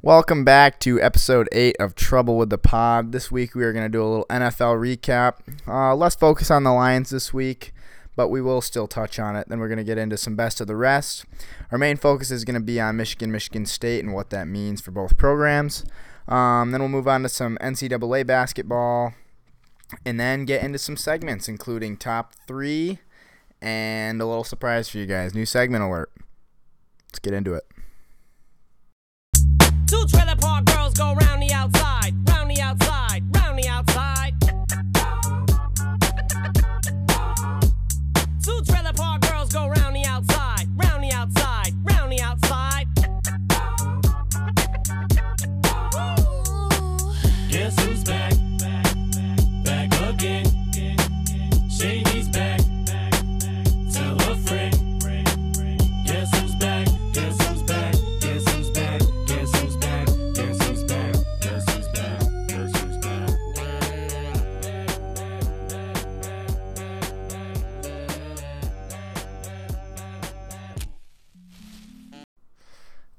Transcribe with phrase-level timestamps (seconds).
[0.00, 3.10] Welcome back to episode 8 of Trouble with the Pod.
[3.10, 5.38] This week we are going to do a little NFL recap.
[5.66, 7.74] Uh, less focus on the Lions this week,
[8.14, 9.48] but we will still touch on it.
[9.48, 11.24] Then we're going to get into some best of the rest.
[11.72, 14.80] Our main focus is going to be on Michigan, Michigan State, and what that means
[14.80, 15.84] for both programs.
[16.28, 19.14] Um, then we'll move on to some NCAA basketball,
[20.04, 23.00] and then get into some segments, including top three
[23.60, 25.34] and a little surprise for you guys.
[25.34, 26.12] New segment alert.
[27.08, 27.64] Let's get into it.
[29.88, 33.22] Two trailer park girls go round the outside, round the outside,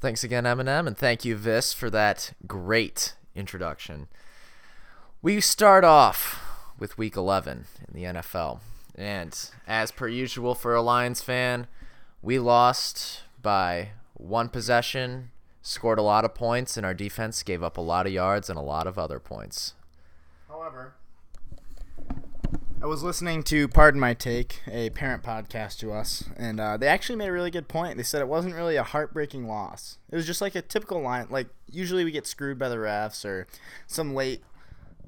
[0.02, 4.08] Thanks again, Eminem, and thank you, Vis, for that great introduction.
[5.22, 6.42] We start off
[6.80, 8.62] with Week 11 in the NFL,
[8.96, 11.68] and as per usual for a Lions fan,
[12.22, 17.76] we lost by one possession, scored a lot of points, and our defense gave up
[17.76, 19.74] a lot of yards and a lot of other points.
[20.48, 20.94] However,
[22.82, 26.88] I was listening to Pardon My Take, a parent podcast to us, and uh, they
[26.88, 27.98] actually made a really good point.
[27.98, 29.98] They said it wasn't really a heartbreaking loss.
[30.10, 31.28] It was just like a typical line.
[31.30, 33.48] Like usually we get screwed by the refs or
[33.86, 34.44] some late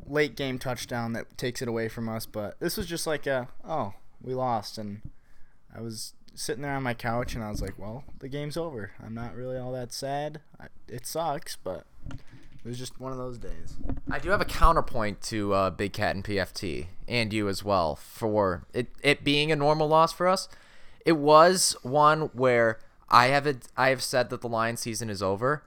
[0.06, 3.48] late game touchdown that takes it away from us, but this was just like a
[3.66, 5.02] oh we lost, and
[5.74, 8.92] I was sitting there on my couch and I was like, well the game's over.
[9.02, 10.42] I'm not really all that sad.
[10.60, 11.86] I, it sucks, but
[12.64, 13.76] it was just one of those days.
[14.10, 17.96] I do have a counterpoint to uh, Big Cat and PFT, and you as well,
[17.96, 20.48] for it, it being a normal loss for us.
[21.06, 25.24] It was one where I have a, I have said that the Lions season is
[25.24, 25.64] over,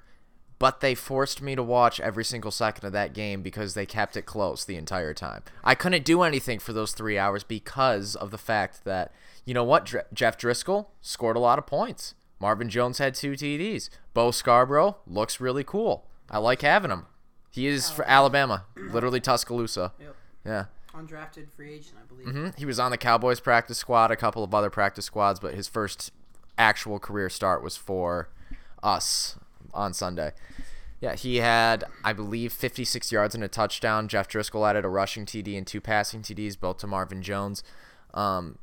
[0.60, 4.16] but they forced me to watch every single second of that game because they kept
[4.16, 5.42] it close the entire time.
[5.64, 9.12] I couldn't do anything for those three hours because of the fact that
[9.44, 12.14] you know what, Dr- Jeff Driskel scored a lot of points.
[12.40, 13.90] Marvin Jones had two TDs.
[14.12, 16.06] Bo Scarborough looks really cool.
[16.30, 17.06] I like having him.
[17.50, 19.92] He is for Alabama, literally Tuscaloosa.
[20.00, 20.16] Yep.
[20.44, 20.64] Yeah.
[20.94, 22.28] Undrafted free agent, I believe.
[22.28, 25.54] hmm He was on the Cowboys practice squad, a couple of other practice squads, but
[25.54, 26.12] his first
[26.58, 28.28] actual career start was for
[28.82, 29.38] us
[29.72, 30.32] on Sunday.
[31.00, 34.06] Yeah, he had, I believe, 56 yards and a touchdown.
[34.08, 37.62] Jeff Driskel added a rushing TD and two passing TDs, both to Marvin Jones.
[38.12, 38.58] Um,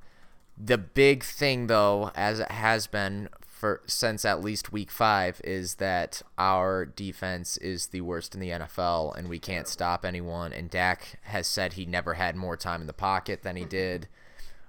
[0.57, 3.29] the big thing, though, as it has been
[3.61, 8.49] for since at least week five, is that our defense is the worst in the
[8.49, 10.51] NFL, and we can't stop anyone.
[10.51, 14.07] And Dak has said he never had more time in the pocket than he did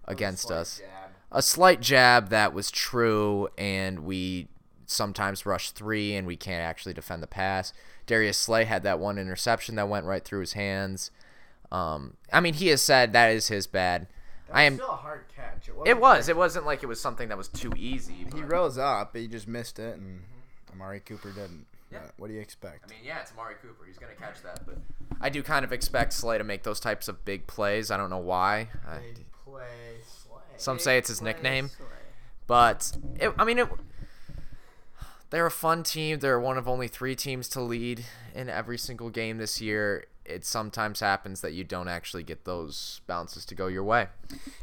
[0.06, 0.82] against us.
[1.32, 4.48] A slight jab that was true, and we
[4.84, 7.72] sometimes rush three, and we can't actually defend the pass.
[8.06, 11.10] Darius Slay had that one interception that went right through his hands.
[11.70, 14.06] Um, I mean, he has said that is his bad.
[14.52, 14.74] I am.
[14.74, 15.68] still a hard catch.
[15.68, 16.28] It, It was.
[16.28, 18.14] It wasn't like it was something that was too easy.
[18.14, 20.72] He but- rose up, but he just missed it, and mm-hmm.
[20.72, 21.66] Amari Cooper didn't.
[21.90, 21.98] Yeah.
[22.02, 22.84] But what do you expect?
[22.86, 23.84] I mean, yeah, it's Amari Cooper.
[23.86, 24.78] He's gonna catch that, but
[25.20, 27.90] I do kind of expect Slay to make those types of big plays.
[27.90, 28.68] I don't know why.
[28.88, 29.00] I,
[29.44, 29.64] play
[30.06, 30.40] Slay.
[30.56, 31.70] some say it's his nickname,
[32.46, 33.68] but it, I mean, it,
[35.30, 36.18] they're a fun team.
[36.18, 38.04] They're one of only three teams to lead
[38.34, 40.06] in every single game this year.
[40.32, 44.08] It sometimes happens that you don't actually get those bounces to go your way.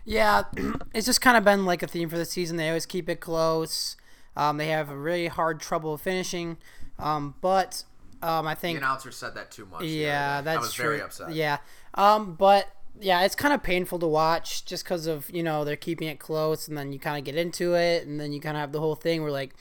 [0.05, 0.43] Yeah,
[0.93, 2.57] it's just kind of been like a theme for the season.
[2.57, 3.95] They always keep it close.
[4.35, 6.57] Um, they have a really hard trouble finishing,
[6.97, 7.83] um, but
[8.21, 9.83] um, I The think announcer said that too much.
[9.83, 10.45] yeah, day.
[10.45, 10.85] that's I was true.
[10.85, 11.33] very upset.
[11.33, 11.57] Yeah,
[11.95, 12.67] um, but
[12.99, 16.19] yeah, it's kind of painful to watch just because of you know they're keeping it
[16.19, 18.71] close, and then you kind of get into it, and then you kind of have
[18.71, 19.53] the whole thing where like,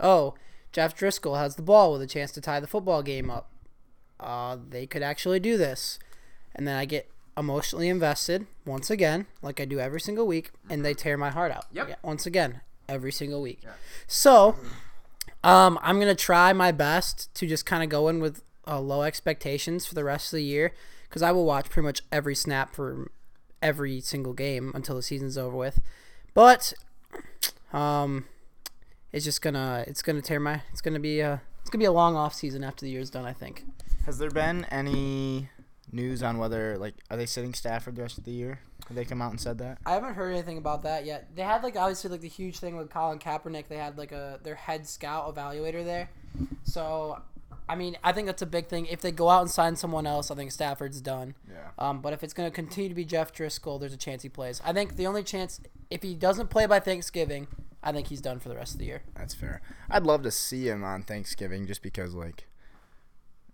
[0.00, 0.34] oh,
[0.72, 3.48] Jeff Driskel has the ball with a chance to tie the football game up.
[4.22, 5.98] Uh, they could actually do this,
[6.54, 10.84] and then I get emotionally invested once again, like I do every single week, and
[10.84, 11.66] they tear my heart out.
[11.72, 11.88] Yep.
[11.88, 13.60] Yeah, once again, every single week.
[14.06, 14.56] So,
[15.42, 19.02] um, I'm gonna try my best to just kind of go in with uh, low
[19.02, 20.72] expectations for the rest of the year,
[21.08, 23.10] because I will watch pretty much every snap for
[23.60, 25.80] every single game until the season's over with.
[26.34, 26.74] But,
[27.72, 28.26] um,
[29.12, 31.92] it's just gonna it's gonna tear my it's gonna be a it's gonna be a
[31.92, 33.24] long off season after the year's done.
[33.24, 33.64] I think.
[34.06, 35.48] Has there been any
[35.92, 38.60] news on whether like are they sitting Stafford the rest of the year?
[38.88, 39.78] Have they come out and said that?
[39.86, 41.28] I haven't heard anything about that yet.
[41.36, 43.68] They had like obviously like the huge thing with Colin Kaepernick.
[43.68, 46.10] They had like a their head scout evaluator there,
[46.64, 47.22] so
[47.68, 48.86] I mean, I think that's a big thing.
[48.86, 51.34] If they go out and sign someone else, I think Stafford's done.
[51.48, 51.70] Yeah.
[51.78, 54.28] Um, but if it's going to continue to be Jeff Driskel, there's a chance he
[54.28, 54.60] plays.
[54.64, 57.46] I think the only chance, if he doesn't play by Thanksgiving,
[57.82, 59.02] I think he's done for the rest of the year.
[59.16, 59.62] That's fair.
[59.88, 62.46] I'd love to see him on Thanksgiving just because like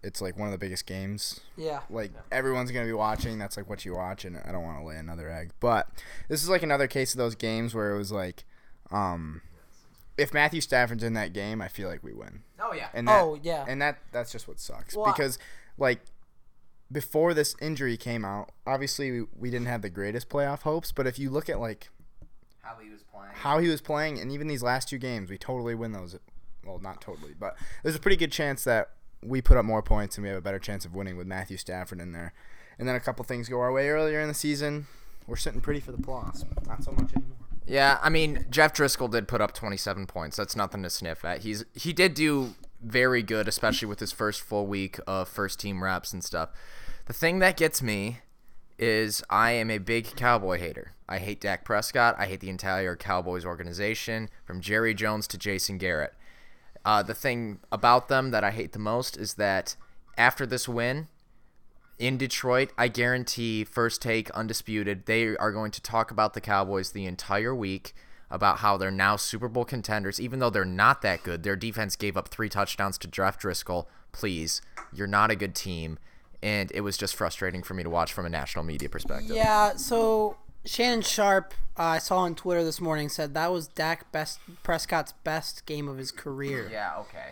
[0.02, 1.40] it's like one of the biggest games.
[1.56, 1.80] Yeah.
[1.90, 3.38] Like everyone's gonna be watching.
[3.38, 5.50] That's like what you watch, and I don't want to lay another egg.
[5.60, 5.88] But
[6.28, 8.44] this is like another case of those games where it was like,
[8.90, 9.42] um,
[10.16, 12.42] if Matthew Stafford's in that game, I feel like we win.
[12.60, 12.88] Oh yeah.
[12.94, 13.64] And that, Oh, yeah.
[13.68, 15.38] and that that's just what sucks Well, I- because
[15.78, 16.00] like
[16.90, 20.90] before this injury came out, obviously we, we didn't have the greatest playoff hopes.
[20.92, 21.90] But if you look at like
[22.62, 23.30] How he was playing.
[23.34, 26.16] how he was playing, and even these last two games, we totally win those.
[26.64, 28.90] Well, not totally, but there's a pretty good chance that
[29.22, 31.56] we put up more points and we have a better chance of winning with Matthew
[31.56, 32.32] Stafford in there.
[32.78, 34.86] And then a couple things go our way earlier in the season.
[35.26, 36.44] We're sitting pretty for the playoffs.
[36.66, 37.36] Not so much anymore.
[37.66, 40.36] Yeah, I mean Jeff Driskel did put up 27 points.
[40.36, 41.40] That's nothing to sniff at.
[41.42, 45.82] He's he did do very good, especially with his first full week of first team
[45.82, 46.50] reps and stuff.
[47.06, 48.18] The thing that gets me
[48.78, 50.92] is I am a big Cowboy hater.
[51.08, 52.14] I hate Dak Prescott.
[52.18, 56.14] I hate the entire Cowboys organization, from Jerry Jones to Jason Garrett.
[56.88, 59.76] Uh, the thing about them that I hate the most is that
[60.16, 61.08] after this win,
[61.98, 66.92] in Detroit, I guarantee First Take Undisputed, they are going to talk about the Cowboys
[66.92, 67.92] the entire week
[68.30, 71.42] about how they're now Super Bowl contenders, even though they're not that good.
[71.42, 73.84] Their defense gave up three touchdowns to Jeff Driskel.
[74.12, 75.98] Please, you're not a good team.
[76.42, 79.36] And it was just frustrating for me to watch from a national media perspective.
[79.36, 80.38] Yeah, so
[80.68, 85.12] Shannon Sharpe, uh, I saw on Twitter this morning, said that was Dak best Prescott's
[85.24, 86.68] best game of his career.
[86.70, 87.30] Yeah, okay.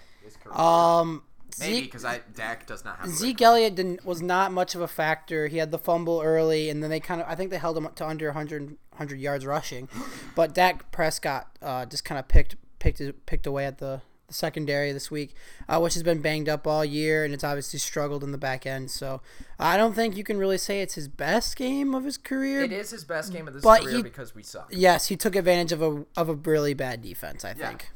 [0.53, 1.23] Um,
[1.61, 4.89] Maybe because I Dak does not have Zeke Elliott didn't was not much of a
[4.89, 5.47] factor.
[5.49, 7.89] He had the fumble early, and then they kind of I think they held him
[7.95, 9.89] to under 100, 100 yards rushing,
[10.35, 14.93] but Dak Prescott uh, just kind of picked picked picked away at the, the secondary
[14.93, 15.35] this week,
[15.69, 18.67] uh, which has been banged up all year, and it's obviously struggled in the back
[18.67, 18.91] end.
[18.91, 19.21] So
[19.59, 22.63] I don't think you can really say it's his best game of his career.
[22.63, 24.69] It is his best game of this But career he- because we suck.
[24.71, 27.69] Yes, he took advantage of a of a really bad defense, I Yeah.
[27.69, 27.91] think,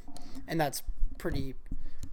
[0.46, 0.82] and that's
[1.18, 1.54] pretty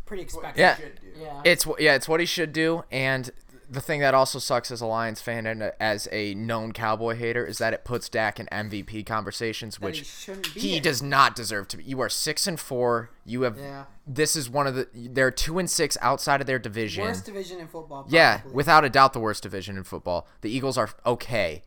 [0.05, 0.59] pretty expected.
[0.61, 0.77] Yeah.
[1.21, 1.41] yeah.
[1.43, 2.83] It's yeah, it's what he should do.
[2.91, 3.29] And
[3.69, 7.45] the thing that also sucks as a Lions fan and as a known Cowboy hater
[7.45, 11.67] is that it puts Dak in MVP conversations, he which shouldn't he does not deserve
[11.69, 11.83] to be.
[11.83, 13.09] You are six and four.
[13.25, 13.85] You have Yeah.
[14.05, 17.03] this is one of the they're two and six outside of their division.
[17.03, 18.05] worst division in football.
[18.09, 20.27] yeah, without a doubt, the worst division in football.
[20.41, 21.63] The Eagles are okay,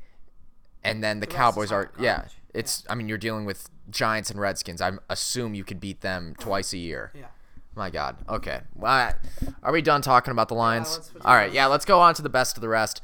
[0.82, 2.02] and then the, is Cowboys are garbage.
[2.02, 2.24] yeah.
[2.52, 4.80] It's I mean you're dealing with Giants and Redskins.
[4.80, 7.12] I assume you could beat them twice a year.
[7.14, 7.26] yeah.
[7.74, 8.16] My God.
[8.28, 8.60] Okay.
[8.74, 9.14] Well,
[9.62, 11.10] are we done talking about the Lions?
[11.14, 11.52] let's All right.
[11.52, 11.66] Yeah.
[11.66, 13.00] Let's go on to the best of the rest.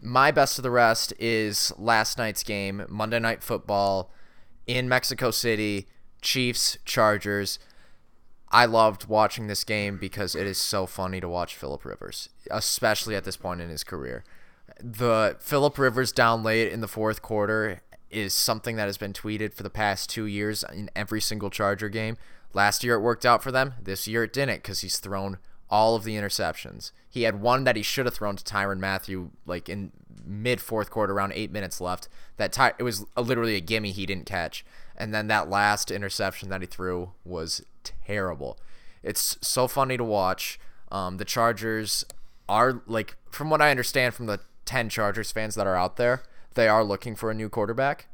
[0.00, 4.10] My best of the rest is last night's game, Monday Night Football,
[4.66, 5.88] in Mexico City.
[6.24, 7.60] Chiefs Chargers.
[8.50, 13.14] I loved watching this game because it is so funny to watch Philip Rivers, especially
[13.14, 14.24] at this point in his career.
[14.80, 19.54] The Philip Rivers down late in the fourth quarter is something that has been tweeted
[19.54, 22.16] for the past two years in every single Charger game.
[22.54, 23.74] Last year it worked out for them.
[23.82, 26.92] This year it didn't because he's thrown all of the interceptions.
[27.10, 29.90] He had one that he should have thrown to Tyrann Mathieu like in
[30.24, 32.08] mid fourth quarter, around eight minutes left.
[32.36, 34.64] That Ty- it was a, literally a gimme he didn't catch,
[34.96, 38.58] and then that last interception that he threw was terrible.
[39.02, 40.58] It's so funny to watch.
[40.90, 42.04] Um, the Chargers
[42.48, 46.22] are like, from what I understand from the ten Chargers fans that are out there,
[46.54, 48.06] they are looking for a new quarterback.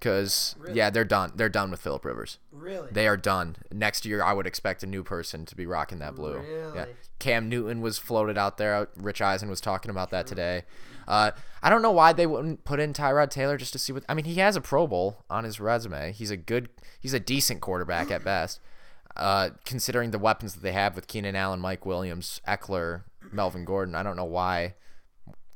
[0.00, 1.32] Cause yeah, they're done.
[1.34, 2.38] They're done with Philip Rivers.
[2.52, 2.88] Really?
[2.90, 3.56] They are done.
[3.70, 6.40] Next year, I would expect a new person to be rocking that blue.
[6.42, 6.72] Yeah.
[6.72, 6.94] Really?
[7.18, 8.88] Cam Newton was floated out there.
[8.96, 10.62] Rich Eisen was talking about that today.
[11.06, 14.04] Uh, I don't know why they wouldn't put in Tyrod Taylor just to see what.
[14.08, 16.12] I mean, he has a Pro Bowl on his resume.
[16.12, 16.70] He's a good.
[16.98, 18.60] He's a decent quarterback at best.
[19.16, 23.02] Uh, considering the weapons that they have with Keenan Allen, Mike Williams, Ekeler,
[23.32, 24.76] Melvin Gordon, I don't know why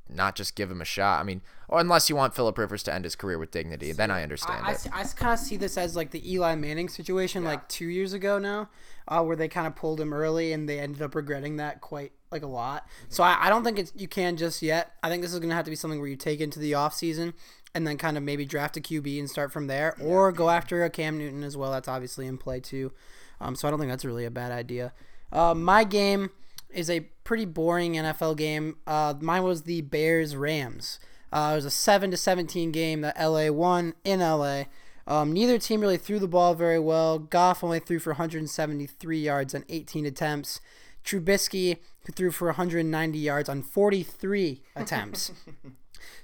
[0.08, 1.20] not just give him a shot.
[1.20, 4.10] I mean, or unless you want Philip Rivers to end his career with dignity, then
[4.10, 5.16] I understand I, it.
[5.16, 8.68] kind of see this as like the Eli Manning situation, like two years ago now,
[9.08, 12.12] uh, where they kind of pulled him early and they ended up regretting that quite
[12.30, 12.86] like a lot.
[13.08, 14.92] So I, I don't think it's you can just yet.
[15.02, 16.94] I think this is gonna have to be something where you take into the off
[16.94, 17.34] season
[17.74, 20.84] and then kind of maybe draft a QB and start from there, or go after
[20.84, 21.72] a Cam Newton as well.
[21.72, 22.92] That's obviously in play too.
[23.40, 24.92] Um, so I don't think that's really a bad idea.
[25.32, 26.30] Uh, my game
[26.74, 28.76] is a pretty boring NFL game.
[28.86, 30.98] Uh, mine was the Bears Rams.
[31.32, 34.64] Uh, it was a seven to seventeen game that LA won in LA.
[35.06, 37.18] Um, neither team really threw the ball very well.
[37.18, 40.60] Goff only threw for 173 yards on 18 attempts.
[41.04, 41.76] Trubisky
[42.12, 45.32] threw for 190 yards on 43 attempts.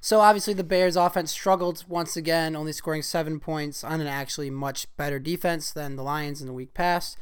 [0.00, 4.50] So obviously the Bears offense struggled once again, only scoring seven points on an actually
[4.50, 7.18] much better defense than the Lions in the week past.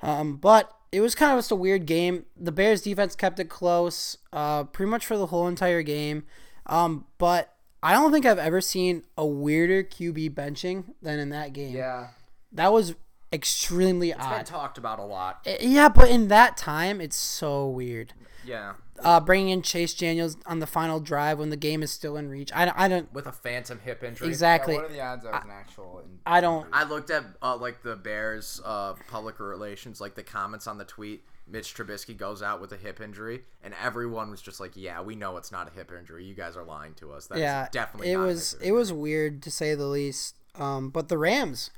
[0.00, 2.24] Um, but it was kind of just a weird game.
[2.36, 6.24] The Bears defense kept it close, uh, pretty much for the whole entire game.
[6.66, 11.52] Um, but I don't think I've ever seen a weirder QB benching than in that
[11.52, 11.74] game.
[11.74, 12.08] Yeah.
[12.52, 12.94] That was
[13.32, 14.46] extremely It's been odd.
[14.46, 15.46] talked about a lot.
[15.46, 18.14] Uh, yeah, but in that time, it's so weird.
[18.44, 18.74] Yeah.
[19.02, 22.28] Uh, bringing in Chase Daniels on the final drive when the game is still in
[22.28, 22.50] reach.
[22.54, 24.28] I, I don't With a phantom hip injury.
[24.28, 24.74] exactly.
[24.74, 26.02] what are the odds that was an actual?
[26.26, 26.66] I don't.
[26.72, 30.84] I looked at uh, like the Bears uh, public relations, like the comments on the
[30.84, 31.24] tweet.
[31.50, 35.16] Mitch Trubisky goes out with a hip injury, and everyone was just like, "Yeah, we
[35.16, 36.24] know it's not a hip injury.
[36.24, 37.26] You guys are lying to us.
[37.26, 40.36] That's yeah, definitely it not a was hip it was weird to say the least.
[40.56, 41.70] Um, but the Rams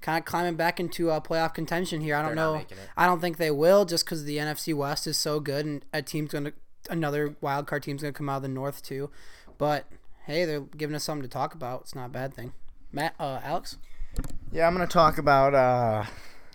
[0.00, 2.14] kind of climbing back into uh, playoff contention here.
[2.14, 2.64] I don't They're know.
[2.96, 6.02] I don't think they will just because the NFC West is so good and a
[6.02, 6.52] team's gonna
[6.90, 9.10] another wild card team's gonna come out of the North too.
[9.58, 9.86] But
[10.26, 11.82] hey, they're giving us something to talk about.
[11.82, 12.52] It's not a bad thing.
[12.92, 13.76] Matt, uh, Alex.
[14.52, 16.04] Yeah, I'm gonna talk about uh,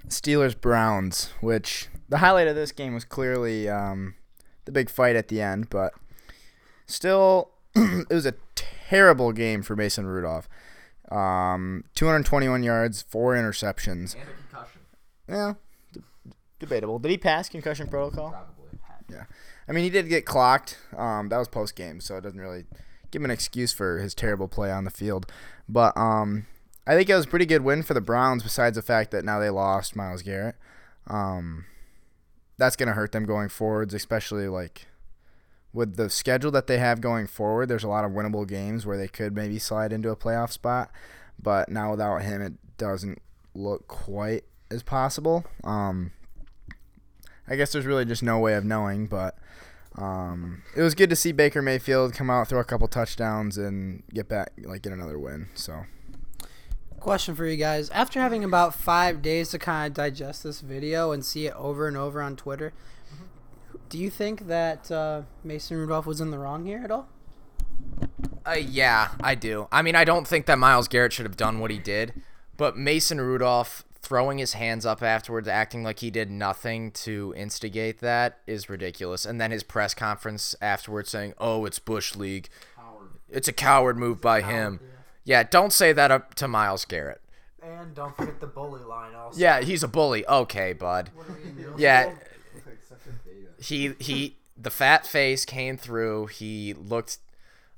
[0.07, 4.15] Steelers Browns, which the highlight of this game was clearly um,
[4.65, 5.93] the big fight at the end, but
[6.87, 10.47] still, it was a terrible game for Mason Rudolph.
[11.11, 14.15] Um, 221 yards, four interceptions.
[14.15, 14.81] And a concussion,
[15.27, 15.53] Yeah,
[15.91, 16.01] d-
[16.59, 16.97] debatable.
[16.99, 18.31] Did he pass concussion protocol?
[18.31, 18.52] probably.
[19.67, 20.77] I mean, he did get clocked.
[20.95, 22.65] Um, that was post game, so it doesn't really
[23.11, 25.31] give him an excuse for his terrible play on the field.
[25.69, 26.47] But um,
[26.85, 28.43] I think it was a pretty good win for the Browns.
[28.43, 30.55] Besides the fact that now they lost Myles Garrett,
[31.07, 31.65] um,
[32.57, 34.87] that's gonna hurt them going forwards, especially like
[35.71, 37.67] with the schedule that they have going forward.
[37.67, 40.91] There's a lot of winnable games where they could maybe slide into a playoff spot,
[41.41, 43.21] but now without him, it doesn't
[43.55, 45.45] look quite as possible.
[45.63, 46.11] Um,
[47.47, 49.37] I guess there's really just no way of knowing, but
[49.97, 54.03] um, it was good to see Baker Mayfield come out, throw a couple touchdowns, and
[54.13, 55.49] get back, like get another win.
[55.53, 55.85] So
[57.03, 61.11] Question for you guys: After having about five days to kind of digest this video
[61.11, 62.71] and see it over and over on Twitter,
[63.89, 67.09] do you think that uh, Mason Rudolph was in the wrong here at all?
[68.45, 69.67] Uh, yeah, I do.
[69.69, 72.21] I mean, I don't think that Myles Garrett should have done what he did,
[72.55, 77.99] but Mason Rudolph throwing his hands up afterwards, acting like he did nothing to instigate
[78.01, 79.25] that, is ridiculous.
[79.25, 82.49] And then his press conference afterwards saying, "Oh, it's Bush League.
[83.29, 84.79] It's a coward move by him."
[85.23, 87.21] Yeah, don't say that up to Myles Garrett.
[87.61, 89.39] And don't forget the bully line also.
[89.39, 90.27] Yeah, he's a bully.
[90.27, 91.09] Okay, bud.
[91.77, 92.13] Yeah.
[93.57, 96.27] He he the fat face came through.
[96.27, 97.19] He looked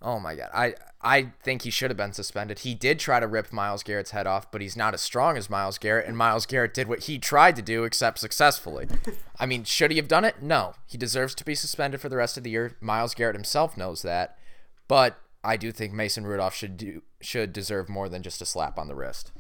[0.02, 0.50] Oh my god.
[0.54, 0.74] I
[1.06, 2.60] I think he should have been suspended.
[2.60, 5.52] He did try to rip Myles Garrett's head off, but he's not as strong as
[5.52, 8.88] Myles Garrett and Myles Garrett did what he tried to do except successfully.
[9.40, 10.42] I mean, should he have done it?
[10.42, 10.74] No.
[10.88, 12.76] He deserves to be suspended for the rest of the year.
[12.82, 14.36] Myles Garrett himself knows that.
[14.88, 18.80] But I do think Mason Rudolph should do should deserve more than just a slap
[18.80, 19.32] on the wrist.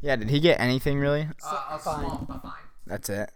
[0.00, 1.28] yeah, did he get anything really?
[1.28, 2.52] a small, a fine.
[2.86, 3.30] That's it.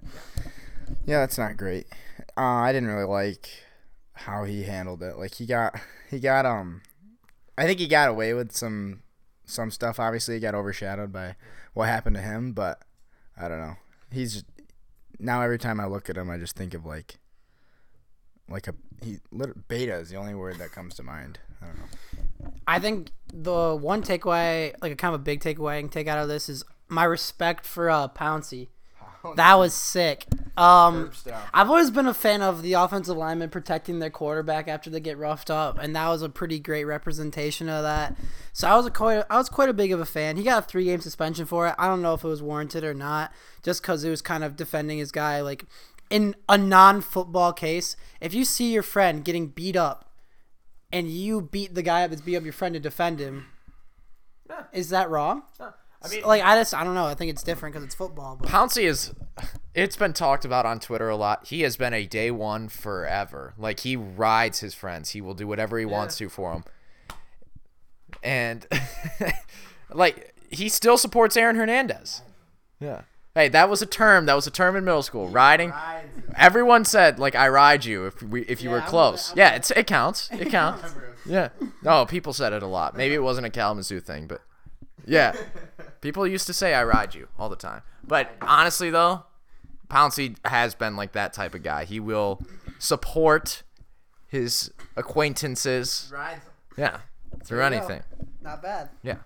[1.04, 1.86] Yeah, that's not great.
[2.36, 3.48] Uh, I didn't really like
[4.16, 5.16] how he handled it.
[5.16, 5.78] Like he got
[6.10, 6.82] he got um,
[7.56, 9.02] I think he got away with some
[9.44, 10.00] some stuff.
[10.00, 11.36] Obviously, he got overshadowed by
[11.74, 12.52] what happened to him.
[12.52, 12.82] But
[13.36, 13.76] I don't know.
[14.10, 14.44] He's
[15.18, 17.18] now every time I look at him, I just think of like
[18.48, 19.18] like a he
[19.68, 21.38] beta is the only word that comes to mind.
[21.62, 22.52] I don't know.
[22.66, 26.06] I think the one takeaway, like a kind of a big takeaway I can take
[26.06, 28.68] out of this is my respect for uh, Pouncey.
[29.34, 30.26] That was sick.
[30.56, 31.10] Um,
[31.52, 35.18] I've always been a fan of the offensive linemen protecting their quarterback after they get
[35.18, 38.16] roughed up, and that was a pretty great representation of that.
[38.54, 40.36] So I was a quite, I was quite a big of a fan.
[40.36, 41.74] He got a three game suspension for it.
[41.78, 43.32] I don't know if it was warranted or not,
[43.62, 45.42] just because it was kind of defending his guy.
[45.42, 45.66] Like
[46.08, 50.10] in a non football case, if you see your friend getting beat up,
[50.90, 53.46] and you beat the guy up that's beat up your friend to defend him,
[54.72, 55.42] is that wrong?
[56.02, 57.06] I mean, Like I just I don't know.
[57.06, 58.36] I think it's different because it's football.
[58.40, 59.12] But Pouncey is
[59.74, 61.46] it's been talked about on Twitter a lot.
[61.48, 63.54] He has been a day one forever.
[63.58, 65.10] Like he rides his friends.
[65.10, 66.64] He will do whatever he wants to for them.
[68.22, 68.66] And
[69.92, 72.22] like he still supports Aaron Hernandez.
[72.80, 73.02] Yeah.
[73.34, 74.24] Hey, that was a term.
[74.26, 75.28] That was a term in middle school.
[75.28, 75.72] Riding.
[76.36, 79.32] Everyone said like I ride you if we if you were close.
[79.36, 80.30] yeah, it's it counts.
[80.32, 80.94] It counts.
[81.26, 81.48] Yeah.
[81.82, 82.96] No, people said it a lot.
[82.96, 84.40] Maybe it wasn't a Kalamazoo thing, but
[85.04, 85.34] yeah.
[86.06, 87.82] People used to say I ride you all the time.
[88.06, 89.24] But honestly though,
[89.88, 91.84] Pouncey has been like that type of guy.
[91.84, 92.40] He will
[92.78, 93.64] support
[94.28, 96.12] his acquaintances.
[96.76, 96.98] Yeah.
[97.44, 98.04] Through anything.
[98.40, 98.90] not bad.
[99.02, 99.16] Yeah.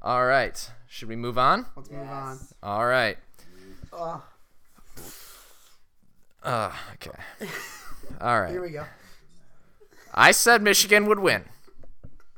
[0.00, 0.70] All right.
[0.88, 1.66] Should we move on?
[1.74, 2.38] Let's move on.
[2.62, 3.18] All right.
[3.92, 4.22] Oh,
[6.44, 7.18] Uh, okay.
[8.20, 8.52] All right.
[8.52, 8.84] here we go.
[10.14, 11.46] I said Michigan would win.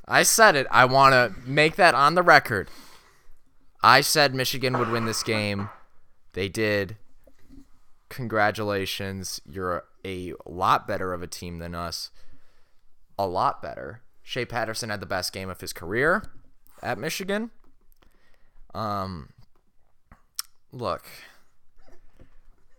[0.06, 0.66] I said it.
[0.70, 2.70] I want to make that on the record.
[3.82, 5.70] I said Michigan would win this game.
[6.32, 6.96] They did.
[8.08, 9.40] congratulations.
[9.48, 12.10] You're a lot better of a team than us.
[13.18, 14.02] A lot better.
[14.22, 16.24] Shea Patterson had the best game of his career
[16.82, 17.50] at Michigan.
[18.74, 19.30] Um,
[20.72, 21.04] look,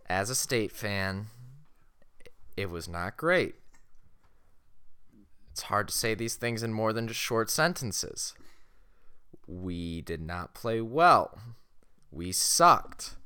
[0.08, 1.26] as a state fan,
[2.56, 3.56] it was not great.
[5.52, 8.34] It's hard to say these things in more than just short sentences.
[9.50, 11.36] We did not play well.
[12.12, 13.16] We sucked.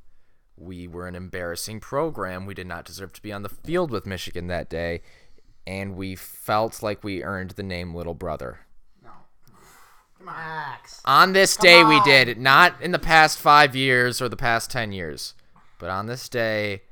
[0.57, 2.47] We were an embarrassing program.
[2.47, 5.03] We did not deserve to be on the field with Michigan that day.
[5.67, 8.61] And we felt like we earned the name Little Brother.
[9.03, 9.11] No.
[10.19, 10.35] Come on.
[10.35, 11.03] Max.
[11.05, 12.39] On this day, we did.
[12.39, 15.35] Not in the past five years or the past 10 years.
[15.79, 16.83] But on this day,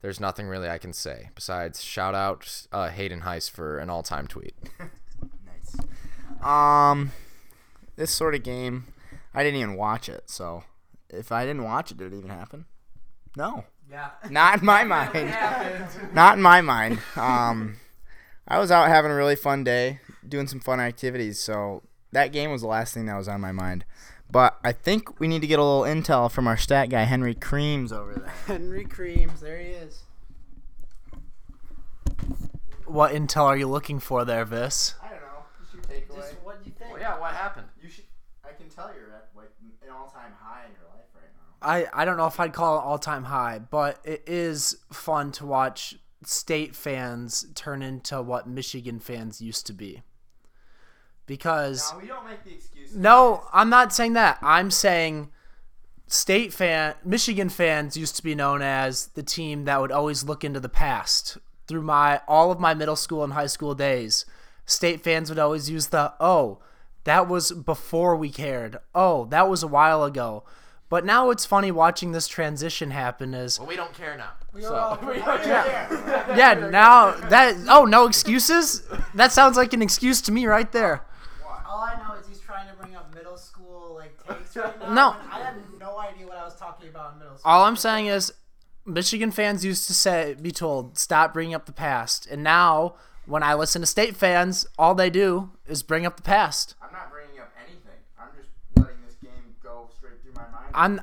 [0.00, 4.02] there's nothing really I can say besides shout out uh, Hayden Heiss for an all
[4.02, 4.54] time tweet.
[5.44, 5.76] Nice.
[6.44, 7.12] Um,
[7.96, 8.86] this sort of game,
[9.34, 10.24] I didn't even watch it.
[10.30, 10.64] So,
[11.10, 12.66] if I didn't watch it, did it even happen?
[13.36, 14.10] No, Yeah.
[14.30, 15.34] not in my mind.
[16.14, 17.00] Not in my mind.
[17.16, 17.76] Um,
[18.48, 21.38] I was out having a really fun day, doing some fun activities.
[21.40, 23.84] So that game was the last thing that was on my mind.
[24.30, 27.34] But I think we need to get a little intel from our stat guy Henry
[27.34, 28.32] Creams over there.
[28.46, 30.02] Henry Creams, there he is.
[32.86, 34.94] What intel are you looking for there, Vis?
[35.02, 35.26] I don't know.
[35.60, 36.30] You should take away.
[36.42, 36.98] what do you think?
[37.00, 37.66] yeah, what happened?
[37.82, 38.04] You should.
[38.44, 39.50] I can tell you're at like
[39.82, 41.90] an all-time high in your life right now.
[41.96, 45.32] I, I don't know if I'd call it all time high, but it is fun
[45.32, 50.02] to watch state fans turn into what Michigan fans used to be.
[51.26, 52.94] Because we don't make the excuse.
[52.94, 54.38] no, I'm not saying that.
[54.42, 55.30] I'm saying
[56.06, 60.44] state fan Michigan fans used to be known as the team that would always look
[60.44, 61.38] into the past.
[61.66, 64.24] Through my all of my middle school and high school days,
[64.66, 66.60] state fans would always use the oh,
[67.06, 68.78] that was before we cared.
[68.94, 70.42] Oh, that was a while ago.
[70.88, 74.30] But now it's funny watching this transition happen as Well, we don't care now.
[76.36, 78.82] yeah, now that oh, no excuses?
[79.14, 81.04] That sounds like an excuse to me right there.
[81.68, 84.94] All I know is he's trying to bring up middle school like takes right now.
[84.94, 85.16] No.
[85.30, 87.50] I had no idea what I was talking about in middle school.
[87.50, 88.32] All I'm saying is
[88.84, 92.26] Michigan fans used to say be told stop bringing up the past.
[92.26, 92.94] And now
[93.26, 96.76] when I listen to state fans, all they do is bring up the past.
[96.80, 98.00] I'm not bringing up anything.
[98.18, 100.65] I'm just letting this game go straight through my mind.
[100.76, 101.00] I'm-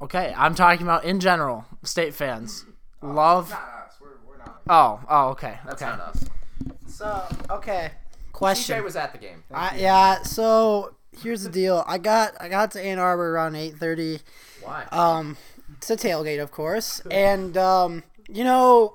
[0.00, 2.64] Okay, I'm talking about in general, state fans.
[3.02, 3.94] Love Not us.
[4.00, 4.62] We're, we're not.
[4.68, 5.58] Oh, oh, okay.
[5.66, 5.90] That's okay.
[5.90, 6.24] not us.
[6.86, 7.90] So okay,
[8.28, 8.84] TJ question.
[8.84, 9.42] was at the game.
[9.52, 10.22] I, yeah.
[10.22, 11.84] So here's the deal.
[11.86, 14.20] I got I got to Ann Arbor around eight thirty.
[14.62, 14.84] Why?
[14.92, 15.36] Um,
[15.76, 18.94] it's a tailgate, of course, and um, you know,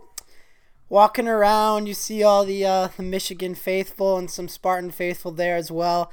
[0.89, 5.56] walking around, you see all the uh, the Michigan faithful and some Spartan faithful there
[5.58, 6.12] as well,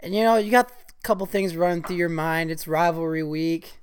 [0.00, 2.50] and you know, you got a couple things running through your mind.
[2.50, 3.80] It's rivalry week.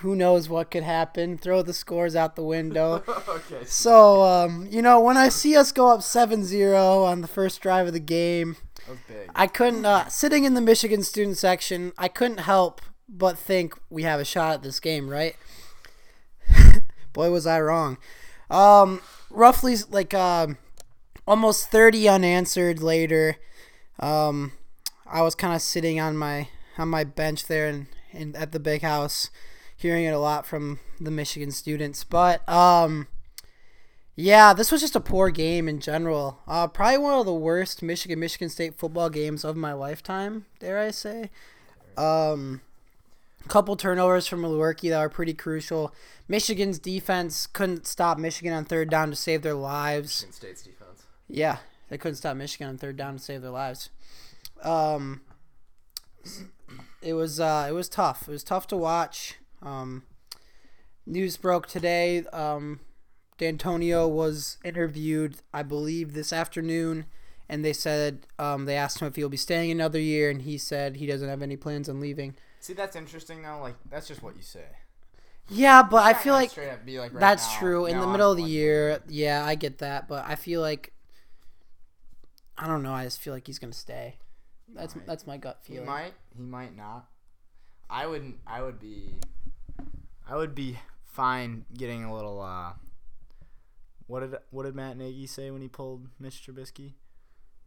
[0.00, 1.38] Who knows what could happen?
[1.38, 3.02] Throw the scores out the window.
[3.28, 3.64] okay.
[3.64, 7.86] So, um, you know, when I see us go up 7-0 on the first drive
[7.86, 8.56] of the game.
[9.34, 11.92] I couldn't uh, sitting in the Michigan student section.
[11.98, 15.36] I couldn't help but think we have a shot at this game, right?
[17.12, 17.98] Boy, was I wrong.
[18.50, 20.58] Um, roughly like um,
[21.26, 23.36] almost thirty unanswered later.
[23.98, 24.52] Um,
[25.08, 28.60] I was kind of sitting on my on my bench there and in, at the
[28.60, 29.30] big house,
[29.76, 32.04] hearing it a lot from the Michigan students.
[32.04, 33.08] But um,
[34.14, 36.40] yeah, this was just a poor game in general.
[36.46, 40.78] Uh, probably one of the worst Michigan Michigan State football games of my lifetime, dare
[40.78, 41.30] I say.
[41.96, 42.60] Um,
[43.46, 45.94] couple turnovers from Lewerke that were pretty crucial.
[46.28, 50.26] Michigan's defense couldn't stop Michigan on third down to save their lives.
[50.30, 51.04] State's defense.
[51.28, 53.90] Yeah, they couldn't stop Michigan on third down to save their lives.
[54.62, 55.22] Um,
[57.02, 58.28] it was uh, it was tough.
[58.28, 59.36] It was tough to watch.
[59.62, 60.04] Um,
[61.06, 62.24] news broke today.
[62.32, 62.80] Um,
[63.38, 67.04] D'Antonio was interviewed, I believe, this afternoon,
[67.48, 70.58] and they said um, they asked him if he'll be staying another year, and he
[70.58, 72.34] said he doesn't have any plans on leaving.
[72.60, 73.60] See, that's interesting though.
[73.60, 74.64] Like, that's just what you say.
[75.48, 77.86] Yeah, but I feel like straight up be like, right That's now, true.
[77.86, 80.92] In the I'm middle of the year, yeah, I get that, but I feel like
[82.58, 82.92] I don't know.
[82.92, 84.16] I just feel like he's gonna stay.
[84.76, 85.06] That's might.
[85.06, 85.82] that's my gut feeling.
[85.82, 86.12] He might.
[86.36, 87.06] He might not.
[87.88, 88.36] I wouldn't.
[88.46, 89.14] I would be.
[90.28, 92.40] I would be fine getting a little.
[92.40, 92.72] uh
[94.06, 96.94] What did What did Matt Nagy say when he pulled Mitch Trubisky?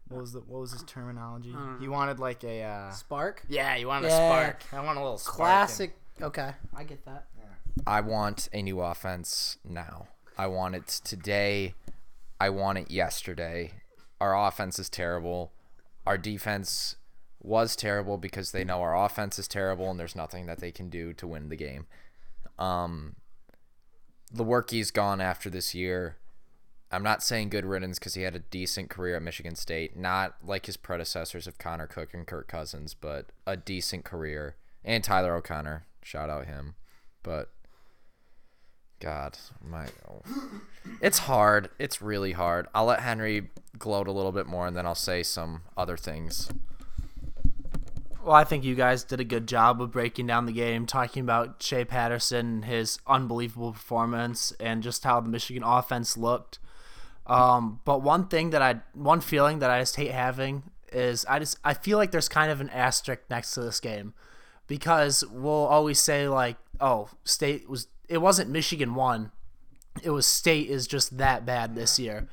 [0.08, 1.54] What was the What was his terminology?
[1.80, 2.63] He wanted like a.
[2.63, 4.15] uh Spark, Yeah, he wanted Yeah.
[4.17, 4.63] a spark.
[4.74, 5.95] I want a little spark in- classic.
[6.22, 7.28] Okay, I get that.
[7.88, 10.08] I want a new offense now.
[10.38, 11.76] I want it today.
[12.39, 13.72] I want it yesterday.
[14.19, 15.54] Our offense is terrible.
[16.06, 16.95] Our defense
[17.41, 20.89] was terrible because they know our offense is terrible and there's nothing that they can
[20.89, 21.88] do to win the game.
[22.58, 23.15] Um
[24.34, 26.17] Lewerke's gone after this year.
[26.91, 30.36] I'm not saying good riddance because he had a decent career at Michigan State, not
[30.43, 34.56] like his predecessors of Connor Cook and Kirk Cousins, but a decent career.
[34.84, 36.75] And Tyler O'Connor, shout out him.
[37.21, 37.49] But
[38.99, 40.21] God, my, oh.
[41.02, 41.69] it's hard.
[41.78, 42.67] It's really hard.
[42.73, 46.49] I'll let Henry gloat a little bit more, and then I'll say some other things.
[48.23, 51.23] Well, I think you guys did a good job of breaking down the game, talking
[51.23, 56.60] about Shea Patterson, his unbelievable performance, and just how the Michigan offense looked.
[57.25, 61.39] Um, but one thing that I, one feeling that I just hate having is I
[61.39, 64.13] just I feel like there's kind of an asterisk next to this game,
[64.67, 69.32] because we'll always say like, oh, state was it wasn't Michigan won,
[70.03, 72.27] it was state is just that bad this year.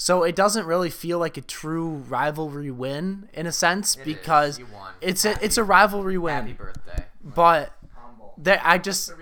[0.00, 4.66] So it doesn't really feel like a true rivalry win in a sense because You
[4.72, 4.92] won.
[5.00, 6.34] it's a it's a rivalry win.
[6.36, 7.06] Happy birthday.
[7.22, 7.72] But
[8.38, 9.12] there, I just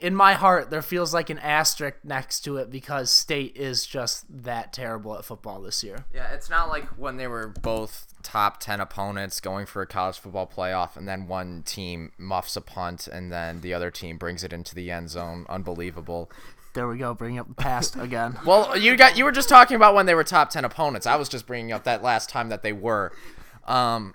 [0.00, 4.24] in my heart there feels like an asterisk next to it because state is just
[4.44, 6.04] that terrible at football this year.
[6.14, 10.20] Yeah, it's not like when they were both top 10 opponents going for a college
[10.20, 14.44] football playoff and then one team muffs a punt and then the other team brings
[14.44, 15.44] it into the end zone.
[15.48, 16.30] Unbelievable.
[16.72, 18.38] There we go, bringing up the past again.
[18.46, 21.06] Well, you got you were just talking about when they were top 10 opponents.
[21.06, 23.12] I was just bringing up that last time that they were.
[23.66, 24.14] Um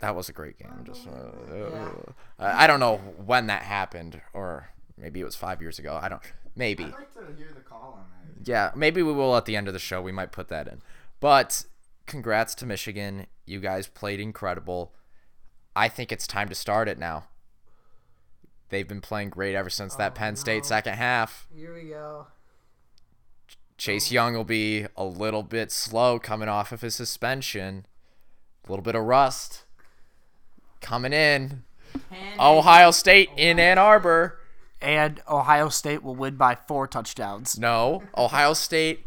[0.00, 0.84] that was a great game.
[0.84, 1.90] Just uh,
[2.38, 5.98] I don't know when that happened or maybe it was 5 years ago.
[6.00, 6.22] I don't
[6.54, 6.84] maybe.
[6.84, 8.04] I'd like to hear the call on
[8.36, 8.48] that.
[8.48, 10.00] Yeah, maybe we will at the end of the show.
[10.02, 10.82] We might put that in.
[11.20, 11.64] But
[12.06, 13.26] congrats to Michigan.
[13.46, 14.92] You guys played incredible.
[15.74, 17.28] I think it's time to start it now.
[18.70, 21.46] They've been playing great ever since that oh, Penn State second half.
[21.54, 22.26] Here we go.
[23.78, 24.14] Chase oh.
[24.14, 27.86] Young will be a little bit slow coming off of his suspension.
[28.66, 29.64] A little bit of rust
[30.80, 31.64] coming in.
[32.38, 34.38] Ohio State in Ann Arbor.
[34.80, 37.58] And Ohio State will win by four touchdowns.
[37.58, 39.04] No, Ohio State.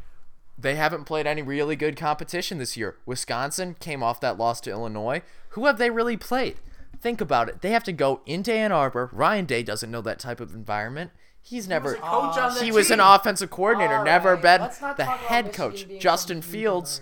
[0.57, 2.97] They haven't played any really good competition this year.
[3.05, 5.21] Wisconsin came off that loss to Illinois.
[5.49, 6.57] Who have they really played?
[7.01, 7.61] Think about it.
[7.61, 9.09] They have to go into Ann Arbor.
[9.11, 11.11] Ryan Day doesn't know that type of environment.
[11.41, 11.95] He's never.
[11.95, 15.87] coach on the he was an offensive coordinator, All never right, been the head coach.
[15.99, 17.01] Justin Fields.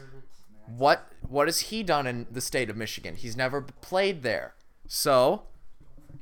[0.65, 3.15] What what has he done in the state of Michigan?
[3.15, 4.53] He's never played there.
[4.88, 5.43] So,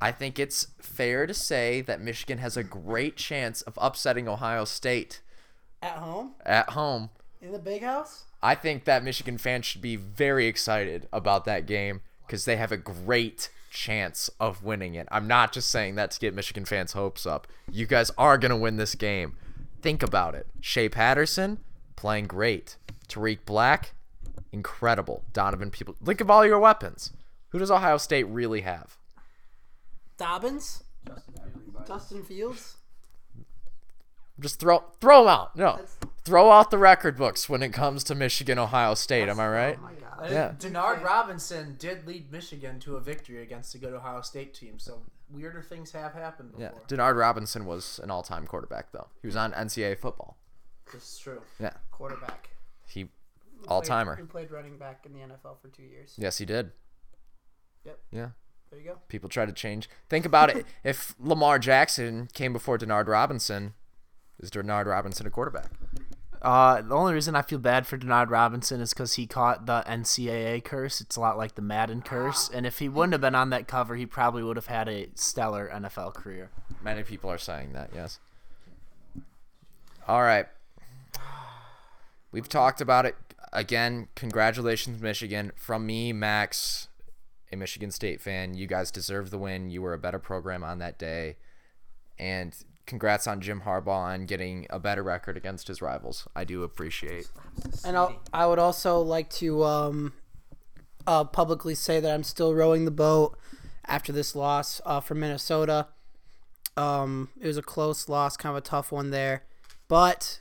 [0.00, 4.64] I think it's fair to say that Michigan has a great chance of upsetting Ohio
[4.64, 5.20] State
[5.80, 7.10] At home at home.
[7.40, 8.24] in the big house.
[8.42, 12.72] I think that Michigan fans should be very excited about that game because they have
[12.72, 15.06] a great chance of winning it.
[15.10, 17.46] I'm not just saying that to get Michigan fans' hopes up.
[17.70, 19.36] You guys are going to win this game.
[19.80, 20.48] Think about it.
[20.60, 21.60] Shea Patterson
[21.94, 22.76] playing great.
[23.06, 23.92] Tarik Black,
[24.52, 25.22] incredible.
[25.32, 25.94] Donovan People.
[26.04, 27.12] Think of all your weapons.
[27.50, 28.96] Who does Ohio State really have?
[30.16, 30.82] Dobbins.
[31.86, 32.76] Justin Fields.
[34.40, 35.56] Just throw throw them out.
[35.56, 35.80] No.
[36.24, 39.28] Throw out the record books when it comes to Michigan Ohio State.
[39.28, 39.78] Am I right?
[40.24, 40.52] Yeah.
[40.58, 45.02] Denard Robinson did lead Michigan to a victory against a good Ohio State team, so
[45.30, 46.72] weirder things have happened before.
[46.74, 46.96] Yeah.
[46.96, 49.08] Denard Robinson was an all-time quarterback though.
[49.20, 50.36] He was on NCAA football.
[50.92, 51.42] This is true.
[51.60, 51.72] Yeah.
[51.90, 52.50] Quarterback.
[52.86, 53.08] He
[53.66, 54.16] all-timer.
[54.16, 56.14] He played running back in the NFL for two years.
[56.16, 56.72] Yes, he did.
[57.84, 57.98] Yep.
[58.10, 58.28] Yeah.
[58.70, 58.98] There you go.
[59.08, 59.88] People try to change.
[60.08, 60.66] Think about it.
[60.84, 63.74] If Lamar Jackson came before Denard Robinson,
[64.38, 65.70] is Denard Robinson a quarterback?
[66.40, 69.82] Uh, the only reason I feel bad for Denard Robinson is because he caught the
[69.86, 71.00] NCAA curse.
[71.00, 73.66] It's a lot like the Madden curse, and if he wouldn't have been on that
[73.66, 76.50] cover, he probably would have had a stellar NFL career.
[76.82, 78.20] Many people are saying that, yes.
[80.06, 80.46] All right.
[82.30, 83.16] We've talked about it.
[83.52, 85.52] Again, congratulations, Michigan.
[85.56, 86.88] From me, Max,
[87.50, 88.54] a Michigan State fan.
[88.54, 89.70] You guys deserve the win.
[89.70, 91.36] You were a better program on that day.
[92.18, 92.54] And
[92.88, 96.26] congrats on Jim Harbaugh on getting a better record against his rivals.
[96.34, 97.28] I do appreciate.
[97.84, 100.14] And I'll, I would also like to um,
[101.06, 103.38] uh, publicly say that I'm still rowing the boat
[103.86, 105.86] after this loss uh, from Minnesota.
[106.76, 109.44] Um, it was a close loss, kind of a tough one there,
[109.88, 110.40] but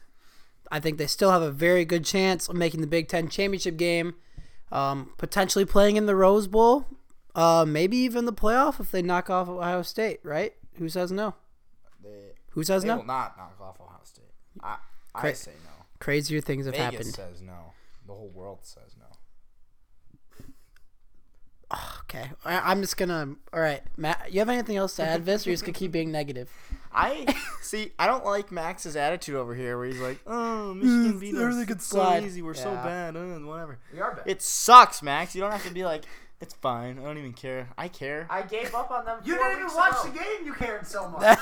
[0.72, 3.78] I think they still have a very good chance of making the Big Ten championship
[3.78, 4.16] game,
[4.72, 6.86] um, potentially playing in the Rose Bowl,
[7.36, 10.20] uh, maybe even the playoff if they knock off Ohio State.
[10.24, 10.54] Right?
[10.76, 11.36] Who says no?
[12.04, 12.98] They, Who says they no?
[12.98, 14.26] will not knock off Ohio State.
[14.64, 14.78] I,
[15.14, 15.86] I say no.
[16.00, 17.14] Crazier things have Vegas happened.
[17.14, 17.74] says no.
[18.08, 19.06] The whole world says no.
[22.06, 23.36] Okay, I, I'm just gonna.
[23.54, 24.34] All right, Matt.
[24.34, 26.50] You have anything else to add, Vis, or you just gonna keep being negative?
[26.92, 27.92] I see.
[28.00, 31.42] I don't like Max's attitude over here, where he's like, "Oh, Michigan beat us.
[31.42, 32.42] everything It's could so easy.
[32.42, 33.16] We're so bad.
[33.16, 34.24] Uh, whatever." We are bad.
[34.26, 35.36] It sucks, Max.
[35.36, 36.06] You don't have to be like,
[36.42, 36.98] "It's fine.
[36.98, 38.26] I don't even care." I care.
[38.32, 39.20] I gave up on them.
[39.24, 40.46] You didn't even watch the game.
[40.46, 41.38] You cared so much.